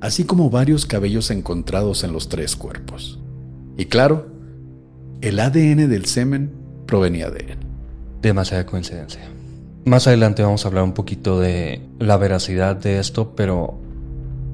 [0.00, 3.20] así como varios cabellos encontrados en los tres cuerpos.
[3.76, 4.26] Y claro,
[5.20, 6.52] el ADN del semen
[6.86, 7.58] provenía de él.
[8.20, 9.22] Demasiada coincidencia.
[9.84, 13.80] Más adelante vamos a hablar un poquito de la veracidad de esto, pero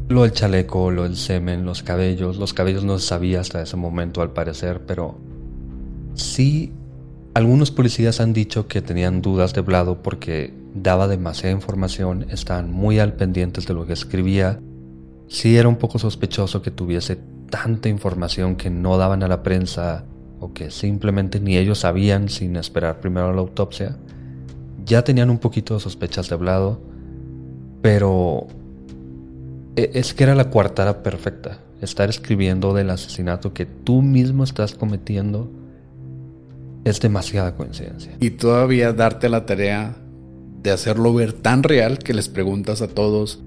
[0.09, 3.77] lo del chaleco, lo del semen, los cabellos, los cabellos no se sabía hasta ese
[3.77, 5.19] momento al parecer, pero
[6.15, 6.73] Sí,
[7.35, 13.01] algunos policías han dicho que tenían dudas de Vlado porque daba demasiada información, estaban muy
[13.01, 14.61] al pendientes de lo que escribía.
[15.29, 17.19] Sí era un poco sospechoso que tuviese
[17.51, 20.05] tanta información que no daban a la prensa
[20.39, 23.97] o que simplemente ni ellos sabían sin esperar primero la autopsia.
[24.85, 26.81] Ya tenían un poquito de sospechas de Vlado,
[27.83, 28.47] pero
[29.75, 31.59] e, es que era la coartada perfecta.
[31.81, 35.51] Estar escribiendo del asesinato que tú mismo estás cometiendo
[36.85, 38.17] es demasiada coincidencia.
[38.21, 39.97] Y todavía darte la tarea
[40.63, 43.43] de hacerlo ver tan real que les preguntas a todos,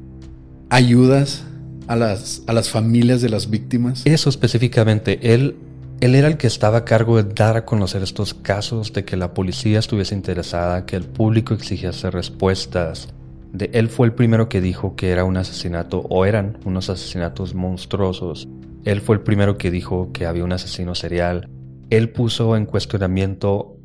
[0.69, 1.43] ¿ayudas
[1.87, 4.03] a las, a las familias de las víctimas?
[4.05, 5.55] Eso específicamente, él,
[5.99, 9.17] él era el que estaba a cargo de dar a conocer estos casos, de que
[9.17, 13.09] la policía estuviese interesada, que el público exigiese respuestas.
[13.51, 17.55] De, él fue el primero que dijo que era un asesinato o eran unos asesinatos
[17.55, 18.47] monstruosos.
[18.83, 21.49] Él fue el primero que dijo que había un asesino serial
[21.89, 23.77] él puso en cuestionamiento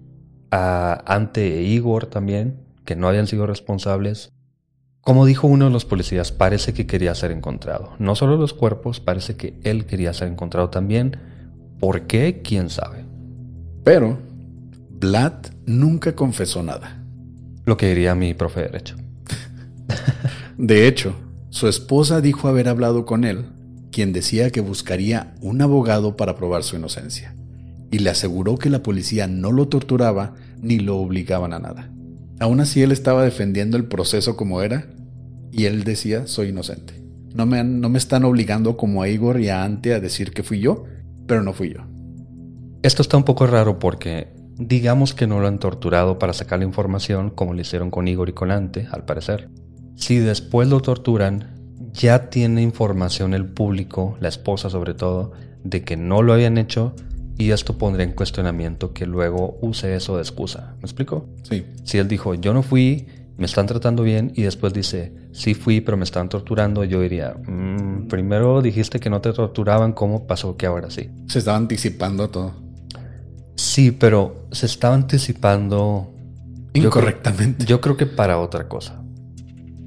[0.50, 4.32] a Ante e Igor también, que no habían sido responsables.
[5.00, 7.94] Como dijo uno de los policías, parece que quería ser encontrado.
[7.98, 11.16] No solo los cuerpos, parece que él quería ser encontrado también.
[11.80, 12.42] ¿Por qué?
[12.42, 13.04] ¿Quién sabe?
[13.84, 14.18] Pero
[14.90, 17.02] Vlad nunca confesó nada.
[17.64, 18.96] Lo que diría mi profe de derecho.
[20.58, 21.14] de hecho,
[21.50, 23.46] su esposa dijo haber hablado con él,
[23.90, 27.36] quien decía que buscaría un abogado para probar su inocencia
[27.92, 31.90] y le aseguró que la policía no lo torturaba ni lo obligaban a nada.
[32.40, 34.88] Aún así él estaba defendiendo el proceso como era
[35.52, 36.94] y él decía soy inocente.
[37.34, 40.42] No me, no me están obligando como a Igor y a Ante a decir que
[40.42, 40.84] fui yo,
[41.26, 41.82] pero no fui yo.
[42.82, 46.64] Esto está un poco raro porque digamos que no lo han torturado para sacar la
[46.64, 49.50] información como lo hicieron con Igor y con Ante, al parecer.
[49.96, 51.60] Si después lo torturan,
[51.92, 55.32] ya tiene información el público, la esposa sobre todo,
[55.62, 56.94] de que no lo habían hecho
[57.42, 60.74] y esto pondría en cuestionamiento que luego use eso de excusa.
[60.76, 61.28] ¿Me explico?
[61.42, 61.66] Sí.
[61.82, 65.80] Si él dijo, yo no fui, me están tratando bien, y después dice, sí fui,
[65.80, 70.56] pero me están torturando, yo diría, mm, primero dijiste que no te torturaban, ¿cómo pasó
[70.56, 71.10] que ahora sí?
[71.26, 72.54] Se estaba anticipando todo.
[73.56, 76.14] Sí, pero se estaba anticipando...
[76.74, 77.66] Incorrectamente.
[77.66, 79.02] Yo creo, que para otra cosa.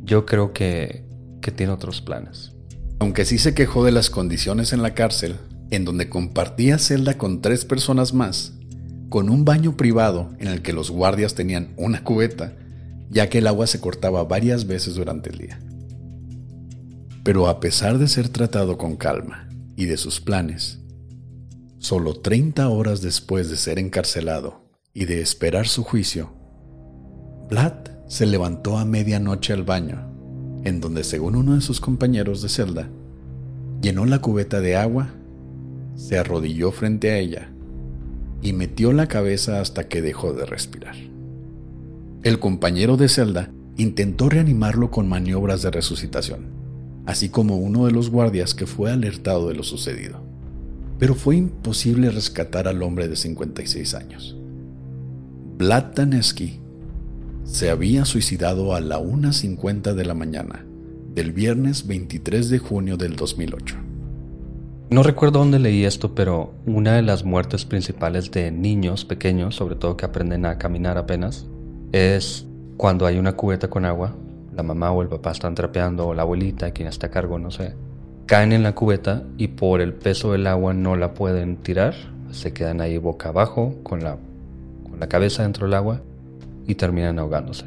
[0.03, 1.05] Yo creo que,
[1.41, 2.51] que tiene otros planes.
[2.99, 5.37] Aunque sí se quejó de las condiciones en la cárcel,
[5.71, 8.53] en donde compartía celda con tres personas más,
[9.09, 12.53] con un baño privado en el que los guardias tenían una cubeta,
[13.09, 15.59] ya que el agua se cortaba varias veces durante el día.
[17.23, 20.79] Pero a pesar de ser tratado con calma y de sus planes,
[21.79, 24.63] solo 30 horas después de ser encarcelado
[24.93, 26.33] y de esperar su juicio,
[27.49, 27.73] Vlad
[28.07, 30.15] se levantó a medianoche al baño
[30.65, 32.89] en donde según uno de sus compañeros de celda,
[33.81, 35.13] llenó la cubeta de agua,
[35.95, 37.51] se arrodilló frente a ella
[38.41, 40.95] y metió la cabeza hasta que dejó de respirar.
[42.23, 46.47] El compañero de celda intentó reanimarlo con maniobras de resucitación,
[47.05, 50.23] así como uno de los guardias que fue alertado de lo sucedido.
[50.97, 54.37] Pero fue imposible rescatar al hombre de 56 años.
[55.57, 56.59] Vlad Taneski
[57.43, 60.65] se había suicidado a la 1.50 de la mañana
[61.13, 63.84] del viernes 23 de junio del 2008.
[64.89, 69.75] No recuerdo dónde leí esto, pero una de las muertes principales de niños pequeños, sobre
[69.75, 71.47] todo que aprenden a caminar apenas,
[71.91, 72.45] es
[72.77, 74.15] cuando hay una cubeta con agua,
[74.55, 77.49] la mamá o el papá están trapeando, o la abuelita, quien está a cargo, no
[77.49, 77.73] sé,
[78.27, 81.95] caen en la cubeta y por el peso del agua no la pueden tirar,
[82.31, 84.17] se quedan ahí boca abajo con la,
[84.87, 86.01] con la cabeza dentro del agua
[86.67, 87.65] y terminan ahogándose.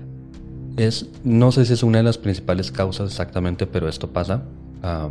[0.77, 4.45] Es, no sé si es una de las principales causas exactamente, pero esto pasa.
[4.85, 5.09] Ah,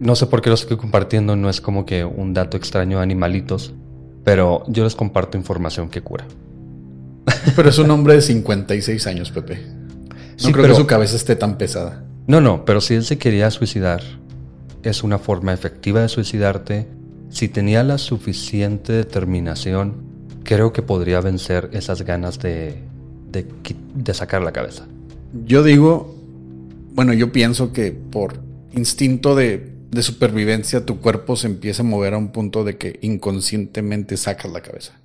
[0.00, 3.02] no sé por qué lo estoy compartiendo, no es como que un dato extraño a
[3.02, 3.74] animalitos,
[4.24, 6.26] pero yo les comparto información que cura.
[7.56, 9.60] Pero es un hombre de 56 años, Pepe.
[10.42, 12.04] No creo que su cabeza esté tan pesada.
[12.26, 14.02] No, no, pero si él se quería suicidar,
[14.82, 16.88] es una forma efectiva de suicidarte.
[17.28, 19.94] Si tenía la suficiente determinación,
[20.42, 22.82] creo que podría vencer esas ganas de,
[23.30, 23.46] de,
[23.94, 24.86] de sacar la cabeza.
[25.44, 26.14] Yo digo,
[26.94, 28.38] bueno, yo pienso que por
[28.72, 32.98] instinto de, de supervivencia tu cuerpo se empieza a mover a un punto de que
[33.02, 35.00] inconscientemente sacas la cabeza.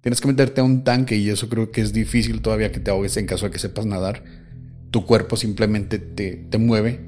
[0.00, 2.90] Tienes que meterte a un tanque y eso creo que es difícil todavía que te
[2.90, 4.22] ahogues en caso de que sepas nadar.
[4.90, 7.00] Tu cuerpo simplemente te, te mueve,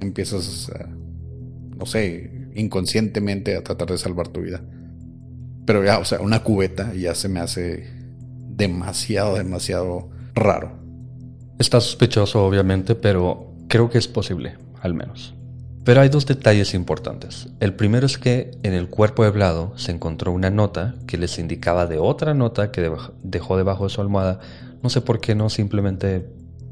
[0.00, 4.62] empiezas, a, no sé, inconscientemente a tratar de salvar tu vida.
[5.66, 7.90] Pero ya, o sea, una cubeta ya se me hace
[8.48, 10.78] demasiado, demasiado raro.
[11.58, 15.34] Está sospechoso, obviamente, pero creo que es posible, al menos.
[15.84, 17.48] Pero hay dos detalles importantes.
[17.60, 21.38] El primero es que en el cuerpo de Vlado se encontró una nota que les
[21.38, 22.90] indicaba de otra nota que
[23.22, 24.40] dejó debajo de su almohada.
[24.82, 26.26] No sé por qué no simplemente...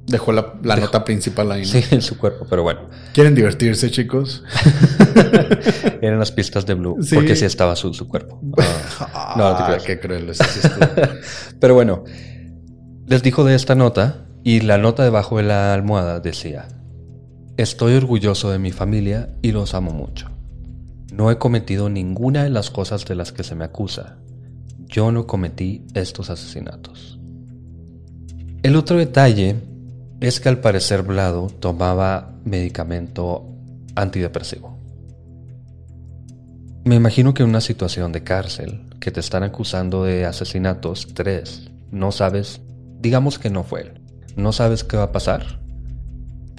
[0.07, 1.65] Dejó la, nota principal ahí.
[1.65, 2.81] Sí, en su cuerpo, pero bueno.
[3.13, 4.43] ¿Quieren divertirse, chicos?
[6.01, 8.41] Eran las pistas de Blue, porque sí estaba su, su cuerpo.
[9.15, 9.83] Ah, no, no te creas.
[9.85, 10.39] Qué cruel es
[11.61, 12.05] pero bueno,
[13.07, 16.67] les dijo de esta nota y la nota debajo de la almohada decía...
[17.59, 20.31] Estoy orgulloso de mi familia y los amo mucho.
[21.13, 24.17] No he cometido ninguna de las cosas de las que se me acusa.
[24.87, 27.21] Yo no cometí estos asesinatos.
[28.63, 29.57] El otro detalle
[30.21, 33.47] es que al parecer Vlado tomaba medicamento
[33.97, 34.79] antidepresivo.
[36.85, 41.71] Me imagino que en una situación de cárcel, que te están acusando de asesinatos, tres,
[41.91, 42.63] no sabes,
[42.99, 44.01] digamos que no fue él,
[44.37, 45.62] no sabes qué va a pasar,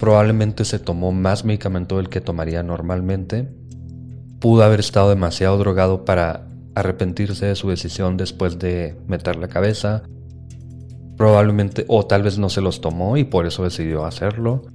[0.04, 3.48] Probablemente se tomó más medicamento del que tomaría normalmente.
[4.38, 10.02] Pudo haber estado demasiado drogado para arrepentirse de su decisión después de meter la cabeza.
[11.16, 14.66] Probablemente, o tal vez no se los tomó y por eso decidió hacerlo.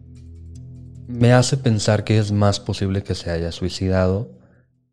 [1.05, 4.31] Me hace pensar que es más posible que se haya suicidado,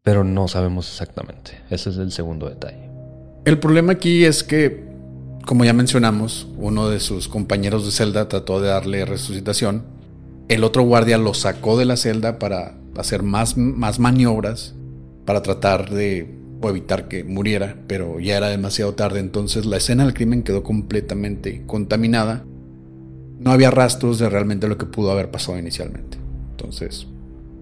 [0.03, 1.53] pero no sabemos exactamente.
[1.71, 2.91] Ese es el segundo detalle.
[3.47, 4.87] El problema aquí es que,
[5.47, 9.96] como ya mencionamos, uno de sus compañeros de celda trató de darle resucitación
[10.49, 14.75] el otro guardia lo sacó de la celda para hacer más, más maniobras
[15.25, 20.15] para tratar de evitar que muriera, pero ya era demasiado tarde, entonces la escena del
[20.15, 22.45] crimen quedó completamente contaminada.
[23.39, 26.19] No había rastros de realmente lo que pudo haber pasado inicialmente.
[26.51, 27.07] Entonces,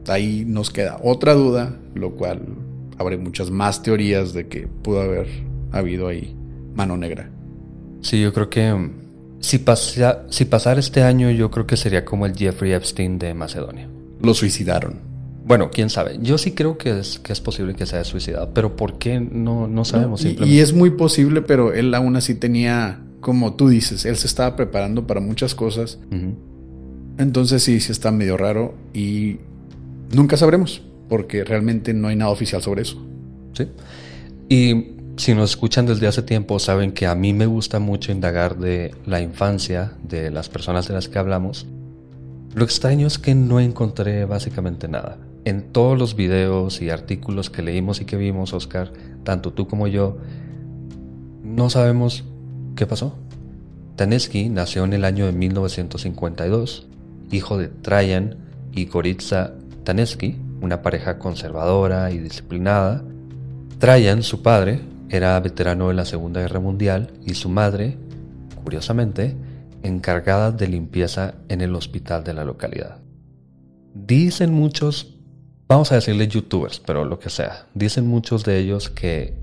[0.08, 2.40] ahí nos queda otra duda, lo cual
[2.96, 5.26] abre muchas más teorías de que pudo haber
[5.72, 6.36] habido ahí
[6.74, 7.30] mano negra.
[8.00, 8.72] Sí, yo creo que
[9.44, 13.34] si, pasa, si pasara este año, yo creo que sería como el Jeffrey Epstein de
[13.34, 13.88] Macedonia.
[14.22, 15.00] Lo suicidaron.
[15.44, 16.18] Bueno, quién sabe.
[16.22, 19.20] Yo sí creo que es, que es posible que se haya suicidado, pero ¿por qué?
[19.20, 20.24] No, no sabemos.
[20.24, 24.56] y, es muy posible, pero él aún así tenía, como tú dices, él se estaba
[24.56, 25.98] preparando para muchas cosas.
[27.18, 29.36] Entonces sí, sí está medio raro y
[30.14, 33.06] nunca sabremos, porque realmente no hay nada oficial sobre eso.
[33.52, 33.68] Sí.
[34.48, 38.58] Y si nos escuchan desde hace tiempo, saben que a mí me gusta mucho indagar
[38.58, 41.66] de la infancia de las personas de las que hablamos.
[42.54, 45.18] Lo extraño es que no encontré básicamente nada.
[45.44, 48.92] En todos los videos y artículos que leímos y que vimos, Oscar,
[49.22, 50.18] tanto tú como yo,
[51.42, 52.24] no sabemos
[52.76, 53.16] qué pasó.
[53.96, 56.88] Taneski nació en el año de 1952,
[57.30, 58.36] hijo de Trajan
[58.72, 59.52] y Goritza
[59.84, 63.04] Taneski, una pareja conservadora y disciplinada.
[63.78, 64.80] Trajan, su padre,
[65.10, 67.96] era veterano de la Segunda Guerra Mundial y su madre,
[68.62, 69.36] curiosamente,
[69.82, 72.98] encargada de limpieza en el hospital de la localidad.
[73.94, 75.16] Dicen muchos,
[75.68, 79.34] vamos a decirle youtubers, pero lo que sea, dicen muchos de ellos que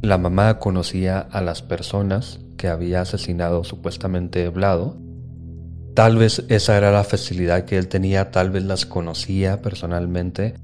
[0.00, 4.96] la mamá conocía a las personas que había asesinado supuestamente Vlado.
[5.94, 10.54] Tal vez esa era la facilidad que él tenía, tal vez las conocía personalmente,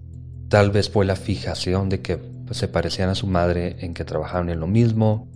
[0.49, 4.05] tal vez fue la fijación de que pues, se parecían a su madre en que
[4.05, 5.29] trabajaban en lo mismo.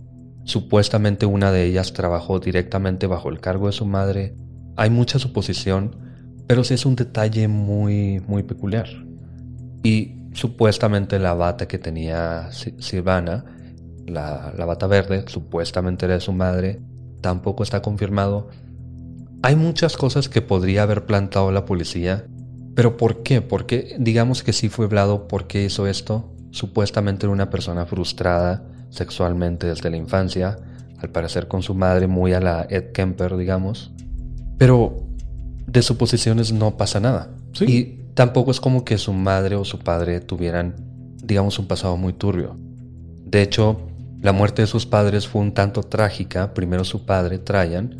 [0.43, 4.35] Supuestamente una de ellas trabajó directamente bajo el cargo de su madre.
[4.75, 5.95] Hay mucha suposición,
[6.47, 8.87] pero sí es un detalle muy, muy peculiar.
[9.83, 13.45] Y supuestamente la bata que tenía Silvana,
[14.07, 16.81] la, la bata verde, supuestamente era de su madre,
[17.21, 18.49] tampoco está confirmado.
[19.43, 22.25] Hay muchas cosas que podría haber plantado la policía,
[22.75, 23.41] pero ¿por qué?
[23.41, 26.33] Porque digamos que sí fue Vlado, ¿por qué hizo esto?
[26.51, 30.57] Supuestamente era una persona frustrada sexualmente desde la infancia,
[30.99, 33.91] al parecer con su madre muy a la Ed Kemper, digamos.
[34.57, 34.97] Pero
[35.65, 37.29] de suposiciones no pasa nada.
[37.61, 37.83] Y
[38.13, 40.75] tampoco es como que su madre o su padre tuvieran,
[41.23, 42.55] digamos, un pasado muy turbio.
[43.25, 43.87] De hecho,
[44.21, 46.53] la muerte de sus padres fue un tanto trágica.
[46.53, 47.95] Primero su padre, Traian,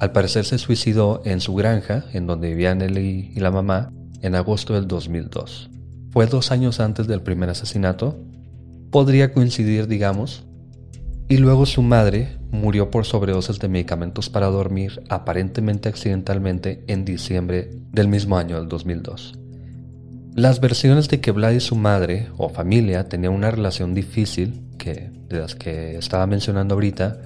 [0.00, 3.92] al parecer se suicidó en su granja, en donde vivían él y, y la mamá,
[4.20, 5.70] en agosto del 2002.
[6.16, 8.18] Fue dos años antes del primer asesinato.
[8.90, 10.46] Podría coincidir, digamos.
[11.28, 17.68] Y luego su madre murió por sobredosis de medicamentos para dormir, aparentemente accidentalmente, en diciembre
[17.92, 19.38] del mismo año del 2002.
[20.34, 25.10] Las versiones de que Vlad y su madre o familia tenían una relación difícil, que
[25.28, 27.20] de las que estaba mencionando ahorita,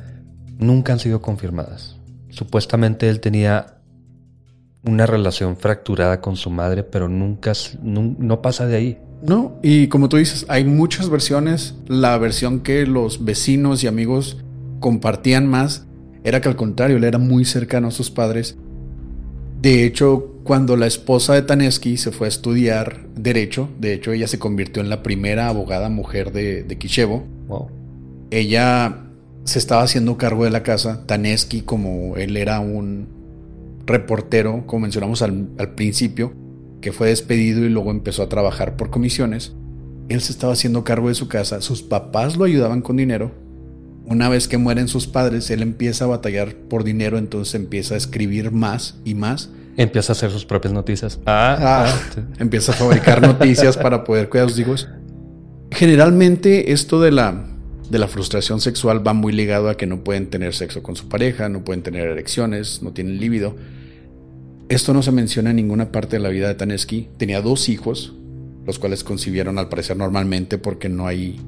[0.58, 1.96] nunca han sido confirmadas.
[2.30, 3.79] Supuestamente él tenía
[4.84, 7.52] una relación fracturada con su madre, pero nunca
[7.82, 8.98] no, pasa de ahí.
[9.22, 11.74] No, y como tú dices, hay muchas versiones.
[11.86, 14.38] La versión que los vecinos y amigos
[14.80, 15.86] compartían más
[16.24, 18.56] era que al contrario, él era muy cercano a sus padres.
[19.60, 24.26] De hecho, cuando la esposa de Taneski se fue a estudiar derecho, de hecho ella
[24.26, 27.24] se convirtió en la primera abogada mujer de, de Kishevo.
[28.30, 29.02] Ella
[29.44, 31.04] se estaba haciendo cargo de la casa.
[31.06, 33.19] Taneski, como él era un
[33.86, 36.32] reportero, como mencionamos al, principio,
[36.80, 39.54] que fue despedido y luego empezó a trabajar por comisiones.
[40.08, 43.32] Él se estaba haciendo cargo de su casa, sus papás lo ayudaban con dinero.
[44.06, 47.98] Una vez que mueren sus padres, él empieza a batallar por dinero, entonces empieza a
[47.98, 49.50] escribir más y más.
[49.76, 51.20] Empieza a hacer sus propias noticias.
[51.26, 54.88] Ah, ah, ah empieza a fabricar noticias para poder cuidar a sus hijos.
[55.70, 57.46] Generalmente esto de la,
[57.90, 61.08] de la frustración sexual va muy ligado a que no pueden tener sexo con su
[61.08, 63.56] pareja, no pueden tener erecciones, no tienen líbido.
[64.68, 67.08] Esto no se menciona en ninguna parte de la vida de Taneski.
[67.16, 68.14] Tenía dos hijos,
[68.64, 71.40] los cuales concibieron al parecer normalmente porque no hay,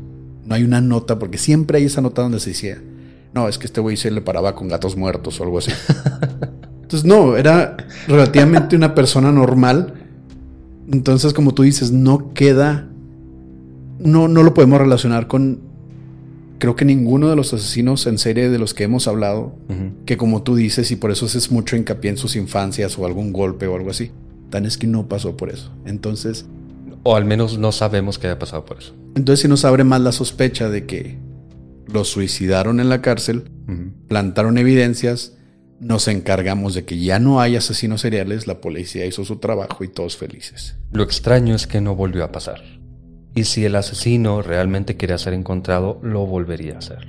[0.44, 2.82] no hay una nota, porque siempre hay esa nota donde se decía,
[3.32, 5.70] no, es que este güey se le paraba con gatos muertos o algo así.
[6.82, 7.76] Entonces, no, era
[8.08, 9.94] relativamente una persona normal.
[10.90, 12.88] Entonces, como tú dices, no queda,
[14.00, 15.71] no, no lo podemos relacionar con
[16.62, 19.58] creo que ninguno de los asesinos en serie de los que hemos hablado,
[20.06, 23.32] que como tú dices, y por eso es mucho hincapié en sus infancias o algún
[23.32, 24.12] golpe o algo así,
[24.48, 25.72] tan es que no pasó por eso.
[25.86, 26.46] Entonces...
[27.02, 28.94] O al menos no sabemos que haya pasado por eso.
[29.16, 31.18] Entonces si nos abre más la sospecha de que
[31.88, 33.50] los suicidaron en la cárcel,
[34.06, 35.32] plantaron evidencias,
[35.80, 39.88] nos encargamos de que ya no hay asesinos seriales, la policía hizo su trabajo y
[39.88, 40.76] todos felices.
[40.92, 42.62] Lo extraño es que no volvió a pasar.
[43.34, 47.06] Y si el asesino realmente quería ser encontrado, lo volvería a hacer.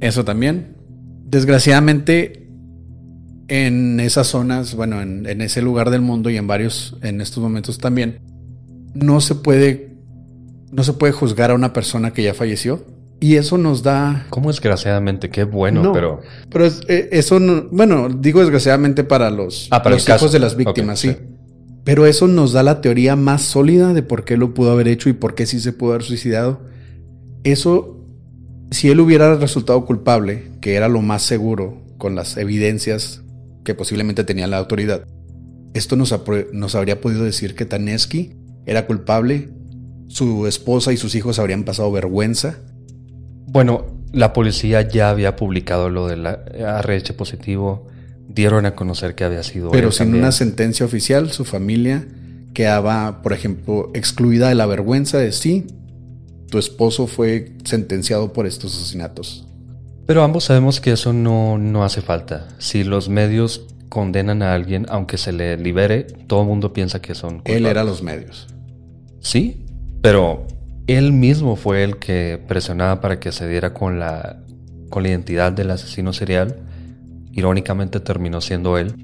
[0.00, 0.76] Eso también.
[1.24, 2.48] Desgraciadamente,
[3.48, 7.78] en esas zonas, bueno, en, ese lugar del mundo y en varios, en estos momentos
[7.78, 8.20] también,
[8.94, 9.96] no se puede,
[10.72, 12.84] no se puede juzgar a una persona que ya falleció.
[13.20, 14.26] Y eso nos da.
[14.30, 15.28] ¿Cómo desgraciadamente?
[15.28, 16.22] Qué bueno, pero.
[16.48, 17.68] Pero eh, eso no.
[17.70, 21.14] Bueno, digo desgraciadamente para los, ah, para los hijos de las víctimas, sí.
[21.84, 25.08] Pero eso nos da la teoría más sólida de por qué lo pudo haber hecho
[25.08, 26.60] y por qué sí se pudo haber suicidado.
[27.42, 28.04] Eso,
[28.70, 33.22] si él hubiera resultado culpable, que era lo más seguro con las evidencias
[33.64, 35.06] que posiblemente tenía la autoridad,
[35.74, 36.12] esto nos,
[36.74, 38.32] habría podido decir que Taneski
[38.66, 39.50] era culpable,
[40.08, 42.58] su esposa y sus hijos habrían pasado vergüenza.
[43.46, 47.86] Bueno, la policía ya había publicado lo del RH positivo
[48.34, 49.70] dieron a conocer que había sido.
[49.70, 52.06] Pero sin una sentencia oficial, su familia
[52.54, 55.66] quedaba, por ejemplo, excluida de la vergüenza de sí,
[56.48, 59.46] tu esposo fue sentenciado por estos asesinatos.
[60.06, 62.48] Pero ambos sabemos que eso no, no hace falta.
[62.58, 67.14] Si los medios condenan a alguien, aunque se le libere, todo el mundo piensa que
[67.14, 68.48] son Él era los medios.
[69.20, 69.66] Sí,
[70.02, 70.46] pero
[70.86, 74.42] él mismo fue el que presionaba para que se diera con la,
[74.88, 76.56] con la identidad del asesino serial
[77.32, 78.94] Irónicamente terminó siendo él.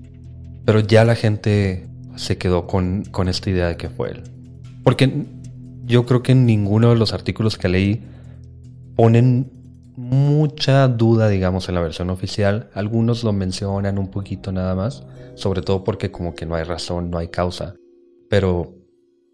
[0.65, 4.23] Pero ya la gente se quedó con, con esta idea de que fue él.
[4.83, 5.27] Porque
[5.85, 8.03] yo creo que en ninguno de los artículos que leí
[8.97, 9.51] ponen
[9.97, 12.71] mucha duda, digamos, en la versión oficial.
[12.75, 15.05] Algunos lo mencionan un poquito nada más,
[15.35, 17.75] sobre todo porque como que no hay razón, no hay causa.
[18.29, 18.75] Pero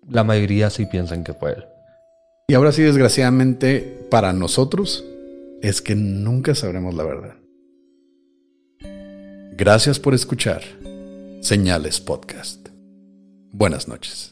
[0.08, 1.64] la mayoría sí piensan que fue él.
[2.48, 5.04] Y ahora sí, desgraciadamente, para nosotros,
[5.62, 7.34] es que nunca sabremos la verdad.
[9.54, 10.62] Gracias por escuchar
[11.42, 12.68] Señales Podcast.
[13.52, 14.31] Buenas noches.